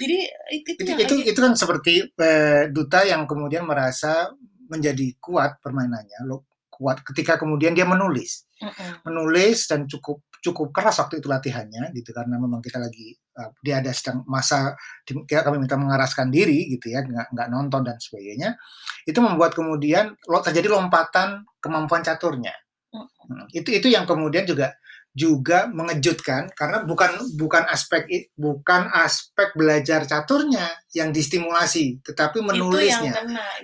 Jadi 0.00 0.16
it 0.56 0.62
itu 0.64 0.80
Itu 0.80 0.92
itu 0.96 1.14
aja 1.20 1.28
itu 1.36 1.38
kan 1.44 1.52
seperti, 1.52 1.92
eee, 2.16 2.72
Duta 2.72 3.04
yang 3.04 3.28
kemudian 3.28 3.68
merasa 3.68 4.32
menjadi 4.72 5.20
kuat 5.20 5.60
permainannya, 5.60 6.24
lo 6.24 6.48
kuat 6.72 7.04
ketika 7.04 7.36
kemudian 7.36 7.76
dia 7.76 7.84
menulis. 7.84 8.48
Mhm. 8.56 9.04
Menulis 9.04 9.68
dan 9.68 9.84
cukup 9.84 10.24
cukup 10.42 10.74
keras 10.74 10.98
waktu 10.98 11.22
itu 11.22 11.30
latihannya 11.30 11.94
gitu, 11.94 12.10
karena 12.10 12.34
memang 12.36 12.58
kita 12.58 12.82
lagi, 12.82 13.14
eee, 13.14 13.50
dia 13.62 13.78
ada 13.78 13.94
sedang 13.94 14.26
masa 14.26 14.74
di 15.06 15.14
kami 15.24 15.62
minta 15.62 15.78
mengeraskan 15.78 16.28
diri 16.34 16.66
gitu 16.74 16.90
ya, 16.90 17.06
nggak 17.06 17.32
nggak 17.32 17.48
nonton 17.48 17.86
dan 17.86 17.96
sebagainya. 18.02 18.58
Itu 19.06 19.22
membuat 19.22 19.54
kemudian 19.54 20.18
lo 20.26 20.42
terjadi 20.42 20.66
lompatan 20.68 21.46
kemampuan 21.62 22.02
caturnya. 22.02 22.52
Mhm, 22.92 23.54
itu 23.54 23.70
itu 23.72 23.88
yang 23.88 24.04
kemudian 24.04 24.44
juga 24.44 24.74
juga 25.12 25.68
mengejutkan 25.68 26.48
karena 26.56 26.88
bukan 26.88 27.36
bukan 27.36 27.68
aspek 27.68 28.08
bukan 28.32 28.88
aspek 28.96 29.52
belajar 29.54 30.08
caturnya 30.08 30.66
yang 30.96 31.12
distimulasi, 31.12 32.00
tetapi 32.00 32.40
Itu 32.40 32.48
yang 32.48 32.48
menulisnya. 32.48 33.12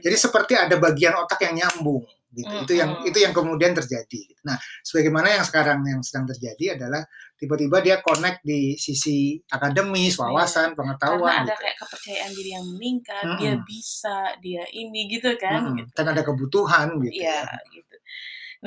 Jadi 0.05 0.17
seperti 0.17 0.53
ada 0.57 0.77
bagian 0.77 1.17
otak 1.17 1.41
yang 1.49 1.65
nyambung 1.65 2.05
gitu. 2.35 2.55
Itu 2.61 2.73
yang 2.77 2.97
itu 3.05 3.19
yang 3.23 3.33
kemudian 3.37 3.73
terjadi. 3.77 4.23
Nah, 4.49 4.57
sebagaimana 4.85 5.29
yang 5.41 5.45
sekarang 5.49 5.81
yang 5.87 6.01
sedang 6.05 6.27
terjadi 6.31 6.79
adalah 6.81 7.03
tiba-tiba 7.41 7.79
dia 7.85 7.97
connect 8.05 8.43
di 8.45 8.77
sisi 8.81 9.41
akademis, 9.53 10.17
Iya, 10.17 10.21
wawasan, 10.21 10.75
karena 11.07 11.29
pengetahuan 11.29 11.41
ada 11.41 11.53
gitu. 11.53 11.63
kayak 11.63 11.77
kepercayaan 11.81 12.33
diri 12.37 12.51
yang 12.57 12.67
meningkat, 12.75 13.27
dia 13.39 13.53
Mhm. 13.53 13.69
bisa, 13.71 14.17
dia 14.45 14.63
ini, 14.81 15.01
gitu 15.15 15.31
kan, 15.43 15.63
Mhm, 15.63 15.75
gitu. 15.79 15.93
dan 15.97 16.07
ada 16.13 16.23
kebutuhan 16.29 16.89
gitu 17.01 17.23
Iya, 17.23 17.41
ya. 17.41 17.59
gitu. 17.73 17.97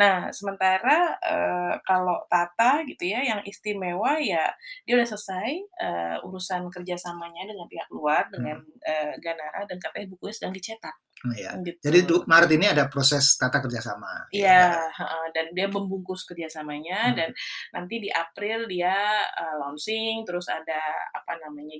Nah, 0.01 0.31
sementara, 0.33 1.17
eee, 1.21 1.73
kalau 1.87 2.17
Tata 2.31 2.83
gitu 2.89 3.03
ya, 3.13 3.19
yang 3.25 3.41
istimewa 3.47 4.17
ya 4.23 4.51
dia 4.85 4.93
udah 4.99 5.07
selesai, 5.11 5.51
eee, 5.83 6.17
urusan 6.27 6.63
kerjasamanya 6.75 7.43
dengan 7.51 7.67
pihak 7.71 7.89
luar, 7.93 8.23
dengan, 8.33 8.57
Mhm. 8.57 8.65
eee, 8.87 9.13
Ganara 9.25 9.61
dan 9.69 9.77
katanya 9.83 10.07
bukunya 10.13 10.35
sedang 10.37 10.53
dicetak, 10.57 10.95
Iya. 11.29 11.61
gitu. 11.67 11.85
Jadi 11.85 11.97
Maret 12.25 12.51
ini 12.57 12.65
ada 12.73 12.89
proses 12.89 13.37
tata 13.37 13.61
kerjasama 13.61 14.29
ya, 14.33 14.33
Iya, 14.33 14.87
heeh, 14.95 15.25
dan 15.35 15.45
dia 15.51 15.67
membungkus 15.67 16.23
kerjasamanya 16.23 16.95
Mhm. 17.03 17.19
dan 17.19 17.35
nanti 17.75 17.99
di 17.99 18.07
April 18.07 18.63
dia, 18.71 19.27
eee, 19.27 19.55
launching, 19.59 20.23
terus 20.23 20.47
ada, 20.47 20.79
apa 21.11 21.35
namanya, 21.43 21.75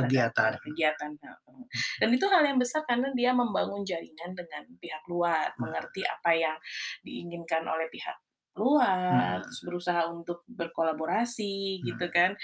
ada 0.00 0.08
apa, 0.08 0.08
Kegiatan. 0.08 0.52
ada 0.56 0.56
kegiatan, 0.64 1.12
heeh. 1.20 1.60
Dan 2.00 2.08
itu 2.16 2.24
hal 2.32 2.48
yang 2.48 2.56
besar 2.56 2.80
karena 2.88 3.12
dia 3.12 3.36
membangun 3.36 3.84
jaringan 3.84 4.32
dengan 4.32 4.64
pihak 4.80 5.04
luar, 5.12 5.52
Mhm. 5.58 5.72
mengerti 5.72 6.00
apa 6.08 6.32
yang 6.32 6.56
diinginkan 7.04 7.68
oleh 7.68 7.92
pihak 7.92 8.16
luar, 8.56 9.40
Mhm. 9.40 9.42
terus 9.44 9.60
berusaha 9.64 10.02
untuk 10.12 10.44
berkolaborasi, 10.48 11.84
gitu 11.88 12.04
Mhm. 12.04 12.12
kan. 12.12 12.36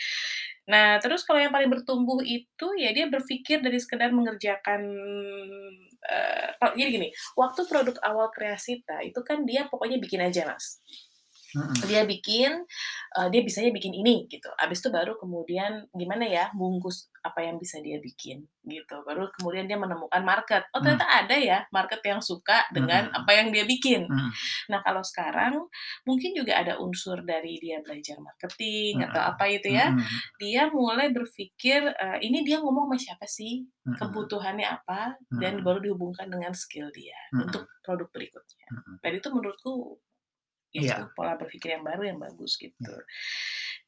Nah, 0.68 1.00
terus 1.00 1.24
kalau 1.28 1.40
yang 1.40 1.52
paling 1.52 1.68
bertumbuh 1.72 2.20
itu, 2.24 2.66
ya 2.80 2.92
dia 2.96 3.08
berpikir 3.12 3.60
dari 3.64 3.76
sekedar 3.80 4.12
mengerjakan, 4.12 4.82
eee, 6.04 6.27
oh 6.62 6.72
jadi 6.74 6.90
gini, 6.90 7.08
waktu 7.38 7.64
produk 7.66 7.96
awal 8.02 8.28
Kreasita 8.34 9.02
itu 9.04 9.20
kan 9.22 9.46
dia 9.46 9.66
pokoknya 9.70 9.98
bikin 10.02 10.22
aja, 10.22 10.48
Mas. 10.48 10.82
Dia 11.88 12.02
bikin, 12.04 12.66
eee, 13.16 13.28
dia 13.32 13.40
bisanya 13.46 13.70
bikin 13.70 13.94
ini, 13.94 14.26
gitu. 14.26 14.50
Habis 14.58 14.82
itu 14.82 14.90
baru 14.90 15.14
kemudian 15.14 15.86
gimana 15.94 16.26
ya, 16.26 16.50
bungkus 16.56 17.06
apa 17.22 17.46
yang 17.46 17.56
bisa 17.62 17.78
dia 17.78 18.02
bikin, 18.02 18.44
gitu. 18.66 18.96
Baru 19.06 19.30
kemudian 19.32 19.70
dia 19.70 19.78
menemukan 19.78 20.22
market, 20.26 20.66
oh 20.74 20.82
Mmm. 20.82 20.84
ternyata 20.84 21.06
ada 21.06 21.36
ya 21.38 21.58
market 21.70 22.02
yang 22.02 22.18
suka 22.18 22.66
dengan 22.74 23.08
Mhm. 23.08 23.14
apa 23.14 23.30
yang 23.38 23.48
dia 23.54 23.62
bikin. 23.62 24.10
Mhm. 24.10 24.30
Nah, 24.72 24.80
kalau 24.86 25.02
sekarang 25.06 25.54
mungkin 26.08 26.32
juga 26.36 26.58
ada 26.60 26.78
unsur 26.82 27.22
dari 27.26 27.58
dia 27.62 27.80
belajar 27.84 28.18
marketing 28.22 29.06
atau 29.08 29.20
Mhm. 29.20 29.30
apa 29.36 29.44
itu 29.50 29.68
ya, 29.72 29.94
dia 30.40 30.70
mulai 30.72 31.10
berpikir, 31.14 31.80
eee, 31.94 32.18
ini 32.28 32.42
dia 32.46 32.58
ngomong 32.64 32.90
sama 32.92 32.98
siapa 33.00 33.26
sih, 33.30 33.66
kebutuhannya 33.98 34.66
apa, 34.66 35.18
dan 35.36 35.62
baru 35.66 35.80
dihubungkan 35.84 36.28
dengan 36.30 36.52
skill 36.56 36.90
dia 36.94 37.18
Mhm. 37.32 37.44
untuk 37.44 37.68
produk 37.86 38.08
berikutnya. 38.14 38.68
Mhm. 38.70 38.98
Dan 39.04 39.12
itu 39.20 39.28
menurutku, 39.32 39.74
ya 40.74 40.84
itu 40.88 41.02
Iya. 41.02 41.10
pola 41.16 41.34
berpikir 41.40 41.76
yang 41.78 41.84
baru 41.86 42.02
yang 42.14 42.18
bagus, 42.22 42.56
gitu. 42.60 42.76
Iya. 42.80 43.08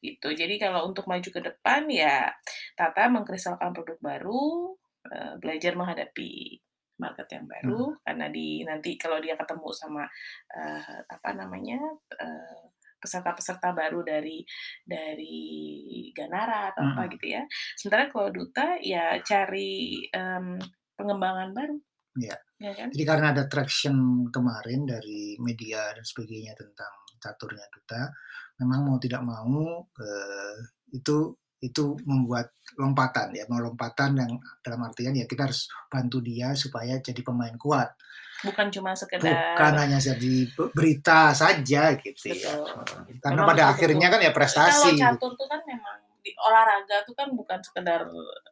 Gitu, 0.03 0.27
jadi 0.35 0.55
kalau 0.61 0.89
untuk 0.91 1.05
maju 1.11 1.29
ke 1.31 1.41
depan 1.43 1.87
ya 1.91 2.31
Tata 2.77 3.07
mengkristalkan 3.13 3.71
produk 3.75 3.97
baru, 4.03 4.75
eee, 5.11 5.33
belajar 5.41 5.73
menghadapi 5.79 6.59
market 7.01 7.27
yang 7.33 7.45
baru, 7.49 7.81
Mhm. 7.81 7.97
karena 8.05 8.27
di 8.33 8.61
nanti 8.67 8.95
kalau 9.01 9.17
dia 9.23 9.35
ketemu 9.39 9.69
sama, 9.75 10.03
eee, 10.55 10.99
apa 11.09 11.29
namanya, 11.37 11.79
eee, 12.19 12.63
peserta-peserta 13.01 13.73
baru 13.77 14.01
dari 14.05 14.45
dari 14.85 15.39
Ganara 16.17 16.69
atau 16.73 16.85
apa 16.93 17.05
Mhm. 17.05 17.11
gitu 17.13 17.33
ya. 17.33 17.43
Sementara 17.79 18.09
kalau 18.13 18.29
Duta 18.33 18.77
ya 18.83 19.17
cari, 19.25 20.05
mmm, 20.13 20.59
pengembangan 20.99 21.51
baru, 21.57 21.77
Iya. 22.19 22.35
ya 22.59 22.71
kan? 22.75 22.87
Jadi 22.91 23.03
karena 23.07 23.27
ada 23.31 23.43
traction 23.47 24.27
kemarin 24.27 24.83
dari 24.83 25.39
media 25.39 25.95
dan 25.95 26.03
sebagainya 26.03 26.53
tentang 26.59 26.91
caturnya 27.21 27.63
Duta, 27.71 28.11
memang 28.59 28.79
mau 28.91 28.97
tidak 28.99 29.21
mau, 29.23 29.85
eee, 29.95 30.55
itu 30.97 31.31
itu 31.61 31.93
membuat 32.09 32.57
lompatan 32.81 33.37
ya, 33.37 33.45
mau 33.45 33.61
lompatan 33.61 34.17
yang 34.17 34.33
dalam 34.65 34.81
artian 34.81 35.13
ya 35.13 35.29
kita 35.29 35.45
harus 35.45 35.69
bantu 35.87 36.17
dia 36.25 36.57
supaya 36.57 36.97
jadi 36.97 37.21
pemain 37.21 37.53
kuat. 37.55 37.93
Bukan 38.41 38.73
cuma 38.73 38.97
sekedar 38.97 39.21
Bukan 39.21 39.73
hanya 39.77 40.01
jadi 40.01 40.49
be 40.57 40.73
berita 40.73 41.29
saja 41.37 41.93
gitu 41.93 42.33
ya, 42.33 42.57
Betul. 42.57 43.21
Karena 43.21 43.41
Memang 43.45 43.49
pada 43.53 43.63
akhirnya 43.77 44.07
kan 44.09 44.17
ya 44.19 44.33
Kalau 44.33 44.37
prestasi 44.41 44.87
gitu. 44.97 45.01
catur 45.05 45.31
tuh 45.37 45.45
kan 45.45 45.61
memang 45.69 45.97
di 46.21 46.31
olahraga 46.37 47.01
tuh 47.05 47.17
kan 47.17 47.33
bukan 47.33 47.59
sekedar 47.65 48.05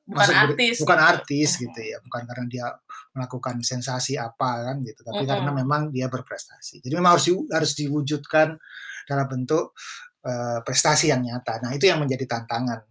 bukan 0.10 0.26
beri 0.26 0.38
artis 0.42 0.76
bukan 0.82 0.98
gitu. 0.98 1.10
artis 1.14 1.50
gitu 1.62 1.80
ya, 1.86 1.98
bukan 2.02 2.22
karena 2.26 2.46
dia 2.50 2.68
melakukan 3.14 3.62
sensasi 3.62 4.18
apa 4.18 4.66
kan 4.74 4.82
gitu, 4.82 5.02
tapi 5.06 5.24
karena 5.30 5.50
Mhm. 5.54 5.58
memang 5.62 5.82
dia 5.94 6.10
berprestasi. 6.10 6.82
Jadi 6.82 6.94
memang 6.98 7.14
harus 7.18 7.26
diwu 7.30 7.42
harus 7.54 7.72
diwujudkan 7.78 8.58
dalam 9.06 9.26
bentuk, 9.30 9.78
eee, 10.26 10.60
prestasi 10.66 11.14
yang 11.14 11.22
nyata. 11.22 11.62
Nah, 11.62 11.72
itu 11.78 11.86
yang 11.90 12.02
menjadi 12.02 12.26
tantangan. 12.26 12.89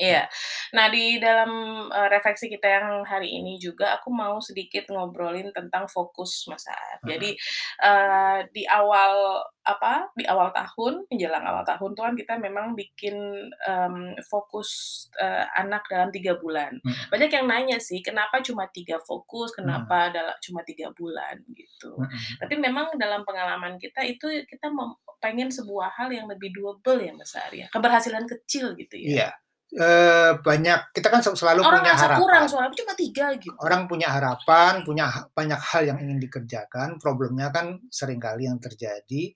Iya. 0.00 0.24
Nah, 0.72 0.88
di 0.88 1.20
dalam, 1.20 1.50
eee, 1.92 2.08
refleksi 2.08 2.48
kita 2.48 2.64
yang 2.80 3.04
hari 3.04 3.28
ini 3.28 3.60
juga 3.60 3.92
aku 4.00 4.08
mau 4.08 4.40
sedikit 4.40 4.88
ngobrolin 4.88 5.52
tentang 5.52 5.84
fokus, 5.84 6.48
Mas 6.48 6.64
Aat. 6.64 7.04
Jadi, 7.04 7.36
eee, 7.84 8.38
di 8.56 8.64
awal 8.64 9.44
apa, 9.62 10.08
di 10.16 10.24
awal 10.26 10.48
tahun, 10.56 11.06
menjelang 11.12 11.44
awal 11.44 11.62
tahun 11.68 11.92
tuh 11.94 12.02
kan 12.08 12.14
kita 12.16 12.34
memang 12.40 12.72
bikin, 12.72 13.14
mmm, 13.52 14.16
fokus, 14.32 14.70
eee, 15.20 15.44
anak 15.60 15.84
dalam 15.92 16.08
3 16.08 16.40
bulan. 16.40 16.72
Mhm. 16.80 17.12
Banyak 17.12 17.30
yang 17.36 17.46
nanya 17.52 17.76
sih, 17.78 18.00
kenapa 18.00 18.40
cuma 18.40 18.64
3 18.72 18.96
fokus, 19.04 19.52
kenapa 19.52 20.08
dala 20.08 20.32
cuma 20.40 20.64
3 20.64 20.88
bulan 20.96 21.36
gitu. 21.52 22.00
Mhm. 22.00 22.40
Tapi 22.40 22.54
memang 22.56 22.96
dalam 22.96 23.28
pengalaman 23.28 23.76
kita 23.76 24.00
itu 24.08 24.24
kita 24.48 24.72
mem 24.72 24.96
pengen 25.22 25.54
sebuah 25.54 25.94
hal 25.94 26.10
yang 26.10 26.26
lebih 26.26 26.50
doable 26.50 26.98
ya, 26.98 27.12
Mas 27.14 27.30
Aat, 27.38 27.52
ya, 27.54 27.66
keberhasilan 27.70 28.26
kecil 28.26 28.74
gitu 28.74 28.96
ya. 28.98 29.28
Iya. 29.28 29.41
Uh, 29.78 30.32
banyak 30.40 30.80
kita 30.92 31.08
kan 31.08 31.20
selalu 31.24 31.64
Orang 31.64 31.80
punya 31.80 31.94
harapan. 31.96 32.20
kurang 32.20 32.44
suara 32.48 32.68
cuma 32.72 32.94
tiga 32.96 33.26
gitu. 33.36 33.54
Orang 33.60 33.82
punya 33.88 34.08
harapan, 34.12 34.84
punya 34.84 35.08
banyak 35.32 35.60
hal 35.60 35.82
yang 35.88 35.98
ingin 36.00 36.18
dikerjakan. 36.20 37.00
Problemnya 37.00 37.48
kan 37.48 37.80
sering 37.88 38.20
kali 38.20 38.48
yang 38.48 38.60
terjadi 38.60 39.32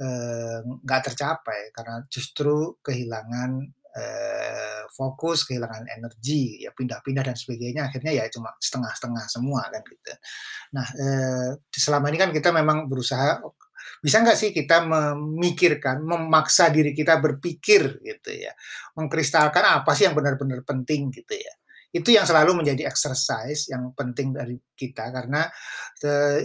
eh, 0.00 0.58
nggak 0.64 1.00
uh, 1.00 1.04
tercapai 1.04 1.60
karena 1.72 2.04
justru 2.08 2.76
kehilangan 2.80 3.50
uh, 3.96 4.82
fokus, 4.92 5.44
kehilangan 5.44 5.88
energi, 5.92 6.64
ya 6.64 6.72
pindah-pindah 6.72 7.24
dan 7.32 7.36
sebagainya. 7.36 7.88
Akhirnya 7.92 8.12
ya 8.16 8.24
cuma 8.32 8.56
setengah-setengah 8.56 9.24
semua 9.28 9.68
kan 9.68 9.82
gitu. 9.84 10.12
Nah, 10.76 10.86
selama 11.72 12.10
ini 12.12 12.18
kan 12.20 12.30
kita 12.34 12.50
memang 12.52 12.90
berusaha 12.90 13.40
bisa 14.06 14.22
nggak 14.22 14.38
sih 14.38 14.54
kita 14.54 14.86
memikirkan, 14.86 15.98
memaksa 15.98 16.70
diri 16.70 16.94
kita 16.94 17.18
berpikir 17.18 17.98
gitu 18.06 18.30
ya, 18.30 18.54
mengkristalkan 18.94 19.82
apa 19.82 19.90
sih 19.98 20.06
yang 20.06 20.14
benar-benar 20.14 20.62
penting 20.62 21.10
gitu 21.10 21.34
ya. 21.34 21.54
Itu 21.90 22.14
yang 22.14 22.22
selalu 22.22 22.62
menjadi 22.62 22.86
exercise 22.86 23.66
yang 23.66 23.90
penting 23.98 24.30
dari 24.30 24.54
kita 24.78 25.10
karena 25.10 25.50
uh, 26.06 26.38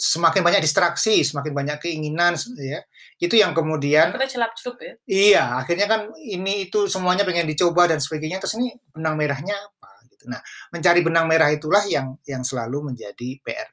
semakin 0.00 0.40
banyak 0.40 0.64
distraksi, 0.64 1.20
semakin 1.20 1.52
banyak 1.52 1.84
keinginan 1.84 2.32
ya. 2.56 2.80
Itu 3.20 3.36
yang 3.36 3.52
kemudian 3.52 4.16
kita 4.16 4.32
celap 4.32 4.56
celup 4.56 4.80
ya. 4.80 4.96
Iya, 5.04 5.44
akhirnya 5.60 5.92
kan 5.92 6.00
ini 6.16 6.64
itu 6.72 6.88
semuanya 6.88 7.28
pengen 7.28 7.44
dicoba 7.44 7.92
dan 7.92 8.00
sebagainya 8.00 8.40
terus 8.40 8.56
ini 8.56 8.72
benang 8.88 9.20
merahnya 9.20 9.52
apa 9.52 10.00
gitu. 10.08 10.32
Nah, 10.32 10.40
mencari 10.72 11.04
benang 11.04 11.28
merah 11.28 11.52
itulah 11.52 11.84
yang 11.84 12.16
yang 12.24 12.40
selalu 12.40 12.88
menjadi 12.88 13.36
PR 13.44 13.68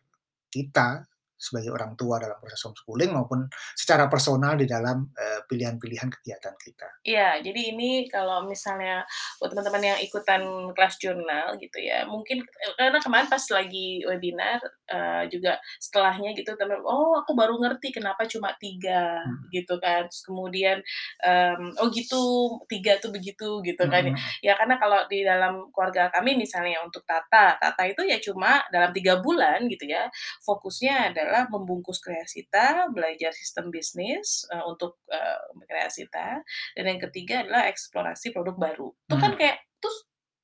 kita 0.52 1.08
sebagai 1.44 1.76
orang 1.76 2.00
tua 2.00 2.24
dalam 2.24 2.40
proses 2.40 2.64
homeschooling 2.64 3.12
maupun 3.12 3.44
secara 3.76 4.08
personal 4.08 4.56
di 4.56 4.64
dalam 4.64 5.12
uh, 5.12 5.44
pilihan-pilihan 5.52 6.08
kegiatan 6.08 6.56
kita. 6.56 6.88
Iya, 7.04 7.44
jadi 7.44 7.76
ini 7.76 8.08
kalau 8.08 8.48
misalnya 8.48 9.04
buat 9.44 9.52
teman-teman 9.52 9.84
yang 9.84 10.00
ikutan 10.00 10.40
kelas 10.72 10.96
jurnal 11.04 11.60
gitu 11.60 11.84
ya, 11.84 12.08
mungkin 12.08 12.48
karena 12.80 13.04
kemarin 13.04 13.28
pas 13.28 13.44
lagi 13.52 14.08
webinar 14.08 14.64
uh, 14.88 15.28
juga 15.28 15.60
setelahnya 15.84 16.32
gitu 16.38 16.56
teman, 16.56 16.80
oh 16.86 17.20
aku 17.20 17.36
baru 17.36 17.60
ngerti 17.60 17.92
kenapa 17.92 18.24
cuma 18.30 18.56
tiga 18.56 19.20
hmm. 19.20 19.52
gitu 19.52 19.76
kan, 19.84 20.08
terus 20.08 20.24
kemudian 20.24 20.80
um, 21.26 21.76
oh 21.82 21.92
gitu 21.92 22.56
tiga 22.72 23.02
tuh 23.02 23.12
begitu 23.12 23.60
gitu 23.66 23.84
kan, 23.90 24.14
hmm. 24.14 24.16
ya 24.40 24.56
karena 24.56 24.80
kalau 24.80 25.04
di 25.10 25.26
dalam 25.26 25.68
keluarga 25.74 26.08
kami 26.14 26.38
misalnya 26.38 26.80
untuk 26.86 27.02
Tata, 27.04 27.58
Tata 27.58 27.84
itu 27.90 28.06
ya 28.06 28.22
cuma 28.22 28.62
dalam 28.70 28.94
tiga 28.94 29.18
bulan 29.18 29.66
gitu 29.66 29.90
ya, 29.90 30.06
fokusnya 30.46 31.12
adalah 31.12 31.33
adalah 31.34 31.50
membungkus 31.50 31.98
kreasita, 31.98 32.94
belajar 32.94 33.34
sistem 33.34 33.74
bisnis 33.74 34.46
uh, 34.54 34.70
untuk 34.70 35.02
uh, 35.10 35.50
kreasita, 35.66 36.46
dan 36.78 36.84
yang 36.86 37.02
ketiga 37.10 37.42
adalah 37.42 37.66
eksplorasi 37.74 38.30
produk 38.30 38.54
baru. 38.54 38.94
Itu 39.10 39.18
kan 39.18 39.18
hmm. 39.18 39.26
kan 39.26 39.34
kayak 39.42 39.58
terus 39.82 39.98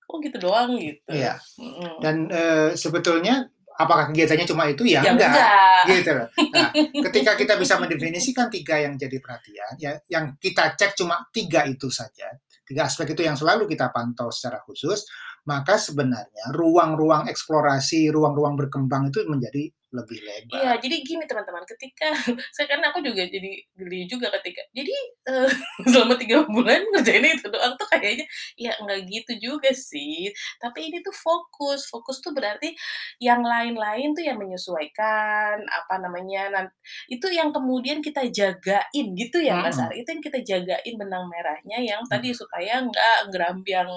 oh 0.09 0.17
gitu 0.17 0.37
doang 0.41 0.81
gitu. 0.81 1.13
Iya. 1.13 1.37
Hmm. 1.61 2.01
Dan 2.01 2.15
uh, 2.33 2.73
sebetulnya 2.73 3.45
apakah 3.77 4.09
kegiatannya 4.09 4.49
cuma 4.49 4.65
itu 4.65 4.83
ya, 4.89 5.05
ya 5.05 5.13
enggak, 5.13 5.29
enggak. 5.29 5.81
gitu 5.93 6.11
loh. 6.17 6.27
Nah, 6.51 6.69
ketika 7.07 7.31
kita 7.37 7.53
bisa 7.55 7.77
mendefinisikan 7.77 8.49
tiga 8.49 8.81
yang 8.81 8.97
jadi 8.97 9.17
perhatian, 9.21 9.71
ya 9.77 9.93
yang 10.09 10.35
kita 10.41 10.73
cek 10.73 10.97
cuma 10.97 11.21
tiga 11.29 11.69
itu 11.69 11.87
saja, 11.93 12.33
tiga 12.65 12.89
aspek 12.89 13.13
itu 13.13 13.21
yang 13.23 13.37
selalu 13.37 13.69
kita 13.69 13.93
pantau 13.93 14.33
secara 14.33 14.59
khusus, 14.65 15.05
maka 15.47 15.79
sebenarnya 15.79 16.51
ruang-ruang 16.51 17.31
eksplorasi, 17.31 18.11
ruang-ruang 18.11 18.59
berkembang 18.59 19.13
itu 19.13 19.23
menjadi 19.29 19.71
lebih 19.89 20.21
lebar. 20.21 20.53
Iya, 20.53 20.71
jadi 20.77 20.95
gini 21.01 21.23
teman-teman, 21.25 21.65
ketika 21.65 22.13
saya 22.55 22.67
kan 22.69 22.81
aku 22.85 23.01
juga 23.01 23.25
jadi 23.25 23.57
geli 23.73 24.05
juga 24.05 24.29
ketika, 24.37 24.61
jadi 24.69 24.95
uh, 25.29 25.49
selama 25.91 26.13
tiga 26.21 26.45
bulan 26.45 26.85
ngerjain 26.93 27.25
itu 27.25 27.49
doang 27.49 27.73
tuh 27.73 27.89
kayaknya 27.89 28.25
ya 28.53 28.73
nggak 28.77 29.09
gitu 29.09 29.33
juga 29.41 29.73
sih. 29.73 30.29
Tapi 30.61 30.93
ini 30.93 31.01
tuh 31.01 31.13
fokus, 31.13 31.89
fokus 31.89 32.21
tuh 32.21 32.37
berarti 32.37 32.73
yang 33.17 33.41
lain-lain 33.41 34.13
tuh 34.13 34.21
yang 34.21 34.37
menyesuaikan 34.37 35.57
apa 35.65 35.95
namanya, 35.97 36.69
itu 37.09 37.27
yang 37.33 37.49
kemudian 37.49 38.05
kita 38.05 38.29
jagain 38.29 39.05
gitu 39.17 39.41
ya 39.41 39.57
hmm. 39.57 39.63
Mas 39.65 39.79
Ari, 39.81 40.05
itu 40.05 40.09
yang 40.13 40.23
kita 40.23 40.39
jagain 40.45 40.93
benang 40.95 41.25
merahnya 41.25 41.77
yang 41.81 42.01
hmm. 42.05 42.11
tadi 42.11 42.29
supaya 42.29 42.81
nggak 42.85 43.33
gerambiang 43.33 43.89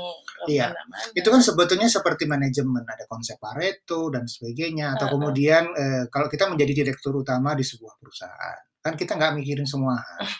iya. 0.48 0.72
mana 0.72 0.96
Itu 1.12 1.28
kan 1.28 1.44
sebetulnya 1.44 1.88
seperti 1.92 2.24
manajemen 2.24 2.84
ada 2.88 3.04
konsep 3.06 3.36
Pareto 3.36 4.08
dan 4.08 4.24
sebagainya 4.24 4.96
atau 4.96 5.06
uh 5.06 5.10
-uh. 5.10 5.14
kemudian 5.18 5.64
eh, 5.82 6.04
kalau 6.06 6.30
kita 6.30 6.46
menjadi 6.46 6.86
direktur 6.86 7.18
utama 7.18 7.58
di 7.58 7.66
sebuah 7.66 7.98
perusahaan, 7.98 8.58
kan 8.78 8.94
kita 8.94 9.18
nggak 9.18 9.42
mikirin 9.42 9.66
semua 9.66 9.98
hal. 9.98 10.22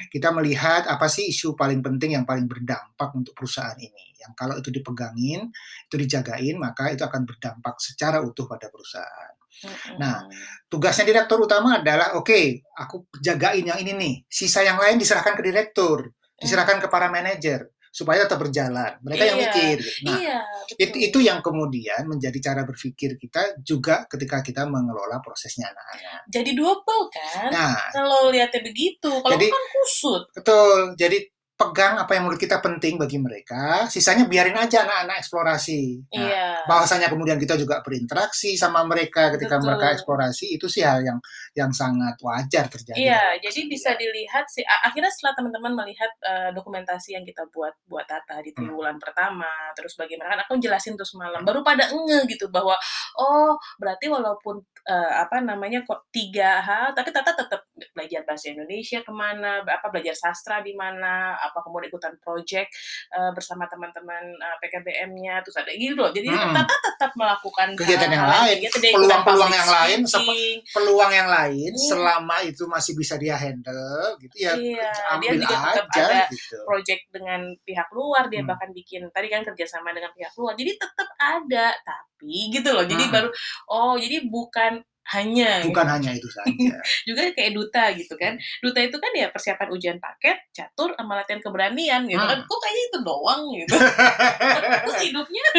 Kita 0.00 0.32
melihat 0.32 0.88
apa 0.88 1.12
sih 1.12 1.28
isu 1.28 1.52
paling 1.52 1.84
penting 1.84 2.16
yang 2.16 2.24
paling 2.24 2.48
berdampak 2.48 3.12
untuk 3.12 3.36
perusahaan 3.36 3.76
ini. 3.76 4.16
Yang 4.16 4.32
kalau 4.32 4.56
itu 4.56 4.72
dipegangin, 4.72 5.52
itu 5.52 5.96
dijagain, 6.00 6.56
maka 6.56 6.88
itu 6.88 7.04
akan 7.04 7.28
berdampak 7.28 7.76
secara 7.76 8.24
utuh 8.24 8.48
pada 8.48 8.72
perusahaan. 8.72 9.34
Nah, 10.00 10.24
tugasnya 10.72 11.04
direktur 11.04 11.44
utama 11.44 11.84
adalah, 11.84 12.16
oke, 12.16 12.32
okay, 12.32 12.64
aku 12.80 13.12
jagain 13.20 13.60
yang 13.60 13.76
ini 13.76 13.92
nih. 13.92 14.14
Sisa 14.24 14.64
yang 14.64 14.80
lain 14.80 14.96
diserahkan 14.96 15.36
ke 15.36 15.44
direktur, 15.44 16.16
diserahkan 16.40 16.80
ke 16.80 16.88
para 16.88 17.12
manajer 17.12 17.68
supaya 17.90 18.24
tetap 18.24 18.38
berjalan. 18.38 18.96
Mereka 19.02 19.22
iya, 19.22 19.28
yang 19.34 19.38
mikir. 19.42 19.78
Nah, 20.06 20.18
iya, 20.22 20.38
itu 20.78 20.96
itu 21.10 21.18
yang 21.18 21.42
kemudian 21.42 22.06
menjadi 22.06 22.38
cara 22.38 22.62
berpikir 22.62 23.18
kita 23.18 23.58
juga 23.66 24.06
ketika 24.06 24.40
kita 24.40 24.62
mengelola 24.70 25.18
prosesnya 25.18 25.68
anak-anak. 25.74 26.30
Jadi 26.30 26.50
double 26.54 27.04
kan? 27.10 27.50
Nah, 27.50 27.74
kalau 27.90 28.30
lihatnya 28.30 28.62
begitu, 28.62 29.10
kalau 29.10 29.34
jadi, 29.34 29.46
kan 29.50 29.64
kusut. 29.74 30.22
Betul. 30.32 30.78
Jadi 30.94 31.18
pegang 31.60 32.00
apa 32.00 32.16
yang 32.16 32.24
menurut 32.24 32.40
kita 32.40 32.56
penting 32.64 32.96
bagi 32.96 33.20
mereka, 33.20 33.84
sisanya 33.92 34.24
biarin 34.24 34.56
aja 34.56 34.80
anak-anak 34.88 35.20
eksplorasi. 35.20 36.08
Nah, 36.08 36.16
iya. 36.16 36.48
Bahwasanya 36.64 37.12
kemudian 37.12 37.36
kita 37.36 37.60
juga 37.60 37.84
berinteraksi 37.84 38.56
sama 38.56 38.80
mereka 38.88 39.28
ketika 39.36 39.60
Betul. 39.60 39.66
mereka 39.68 39.86
eksplorasi 39.92 40.56
itu 40.56 40.72
sih 40.72 40.80
hal 40.80 41.04
yang 41.04 41.20
yang 41.52 41.68
sangat 41.68 42.16
wajar 42.24 42.64
terjadi. 42.72 42.96
Iya, 42.96 43.24
jadi 43.44 43.60
bisa 43.68 43.92
dilihat 43.92 44.48
sih 44.48 44.64
akhirnya 44.64 45.12
setelah 45.12 45.36
teman-teman 45.36 45.84
melihat 45.84 46.08
uh, 46.24 46.48
dokumentasi 46.56 47.12
yang 47.12 47.28
kita 47.28 47.44
buat 47.52 47.76
buat 47.84 48.08
Tata 48.08 48.40
di 48.40 48.56
triwulan 48.56 48.96
hmm. 48.96 49.04
pertama, 49.04 49.52
terus 49.76 49.94
bagaimana 50.00 50.40
aku 50.40 50.56
jelasin 50.56 50.96
tuh 50.96 51.04
semalam, 51.04 51.44
baru 51.44 51.60
pada 51.60 51.92
nge 51.92 52.24
gitu 52.26 52.48
bahwa 52.48 52.74
oh 53.20 53.54
berarti 53.76 54.08
walaupun 54.08 54.64
uh, 54.88 55.12
apa 55.20 55.44
namanya 55.44 55.84
kok 55.84 56.08
tiga 56.08 56.64
hal, 56.64 56.96
tapi 56.96 57.12
Tata 57.12 57.36
tetap 57.36 57.68
belajar 57.92 58.24
bahasa 58.24 58.52
Indonesia 58.52 59.00
ke 59.04 59.12
mana, 59.12 59.64
apa 59.64 59.86
belajar 59.90 60.14
sastra 60.16 60.60
di 60.60 60.72
mana 60.76 61.34
apa 61.36 61.58
kemudian 61.64 61.90
ikutan 61.90 62.14
project 62.22 62.70
uh, 63.16 63.32
bersama 63.34 63.66
teman-teman 63.66 64.36
uh, 64.38 64.56
PKBM-nya 64.62 65.42
terus 65.42 65.56
ada 65.58 65.72
gitu 65.74 65.98
loh 65.98 66.12
jadi 66.14 66.30
hmm. 66.30 66.54
tetap 66.54 66.68
tetap 66.70 67.12
melakukan 67.16 67.68
kegiatan 67.74 68.10
yang 68.12 68.28
lain 68.28 68.56
peluang-peluang 68.70 69.52
yang 69.52 69.70
lain 69.70 69.98
peluang 70.70 71.12
yang 71.12 71.28
lain 71.28 71.72
hmm. 71.74 71.86
selama 71.88 72.36
itu 72.44 72.62
masih 72.68 72.92
bisa 72.94 73.14
dia 73.16 73.34
handle 73.34 74.16
gitu 74.20 74.36
ya 74.36 74.52
iya, 74.54 74.90
ambil 75.16 75.36
dia 75.36 75.42
juga 75.42 75.56
tetap 75.74 75.86
aja 75.90 76.02
ada 76.06 76.20
gitu. 76.30 76.56
project 76.68 77.02
dengan 77.10 77.40
pihak 77.64 77.88
luar 77.96 78.24
dia 78.28 78.42
hmm. 78.44 78.50
bahkan 78.52 78.70
bikin 78.70 79.02
tadi 79.10 79.26
kan 79.32 79.42
kerjasama 79.42 79.90
dengan 79.96 80.12
pihak 80.14 80.32
luar 80.36 80.54
jadi 80.54 80.72
tetap 80.76 81.08
ada 81.18 81.68
tapi 81.82 82.52
gitu 82.52 82.70
loh 82.70 82.84
jadi 82.84 83.04
hmm. 83.08 83.12
baru 83.12 83.28
oh 83.72 83.94
jadi 83.96 84.28
bukan 84.28 84.84
hanya 85.10 85.66
bukan 85.66 85.86
gitu. 85.86 85.94
hanya 85.98 86.10
itu 86.14 86.28
saja 86.30 86.74
juga 87.08 87.22
kayak 87.34 87.52
duta 87.54 87.84
gitu 87.98 88.14
kan 88.14 88.38
duta 88.62 88.78
itu 88.78 88.96
kan 88.96 89.12
ya 89.14 89.26
persiapan 89.34 89.68
ujian 89.74 89.98
paket 89.98 90.38
catur 90.54 90.94
sama 90.94 91.18
latihan 91.18 91.42
keberanian 91.42 92.06
gitu 92.06 92.18
kan. 92.18 92.38
hmm. 92.38 92.46
kan 92.46 92.46
kok 92.46 92.58
kayaknya 92.62 92.82
itu 92.86 92.98
doang 93.02 93.42
gitu 93.54 93.76
terus 94.86 94.98
hidupnya 95.02 95.44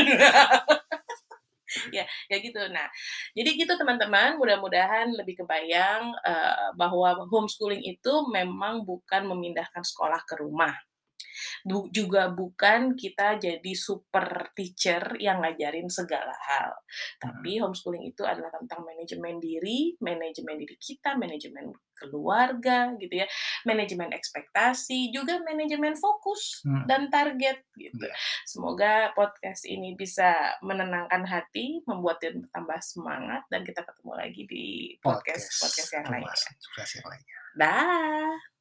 ya 1.96 2.04
ya 2.28 2.38
gitu 2.44 2.60
nah 2.72 2.88
jadi 3.32 3.50
gitu 3.56 3.74
teman-teman 3.80 4.36
mudah-mudahan 4.36 5.08
lebih 5.16 5.40
kebayang 5.44 6.12
uh, 6.20 6.76
bahwa 6.76 7.16
homeschooling 7.32 7.84
itu 7.84 8.14
memang 8.28 8.84
bukan 8.84 9.24
memindahkan 9.28 9.84
sekolah 9.84 10.20
ke 10.28 10.36
rumah 10.40 10.76
bu, 11.66 11.88
juga 11.94 12.30
bukan 12.32 12.94
kita 12.98 13.38
jadi 13.38 13.74
super 13.78 14.52
teacher 14.58 15.18
yang 15.18 15.42
ngajarin 15.42 15.88
segala 15.88 16.34
hal. 16.34 16.74
Tapi 17.22 17.58
hmm. 17.58 17.62
homeschooling 17.68 18.10
itu 18.10 18.26
adalah 18.26 18.50
tentang 18.58 18.84
manajemen 18.84 19.38
diri, 19.38 19.96
manajemen 20.02 20.58
diri 20.58 20.78
kita, 20.78 21.16
manajemen 21.18 21.74
keluarga 22.02 22.98
gitu 22.98 23.22
ya, 23.22 23.30
manajemen 23.62 24.10
ekspektasi, 24.10 25.14
juga 25.14 25.38
manajemen 25.46 25.94
fokus 25.94 26.66
hmm. 26.66 26.90
dan 26.90 27.14
target 27.14 27.62
gitu. 27.78 28.10
Yeah. 28.10 28.18
Semoga 28.50 29.14
podcast 29.14 29.70
ini 29.70 29.94
bisa 29.94 30.58
menenangkan 30.66 31.30
hati, 31.30 31.86
membuat 31.86 32.18
dia 32.18 32.34
tambah 32.50 32.82
semangat 32.82 33.46
dan 33.54 33.62
kita 33.62 33.86
ketemu 33.86 34.14
lagi 34.18 34.44
di 34.50 34.66
podcast 34.98 35.22
podcast, 35.22 35.62
podcast 35.62 35.90
yang 35.94 36.06
lainnya. 36.10 36.36
yang 36.98 37.08
lainnya. 37.08 37.38
Dah. 37.56 38.61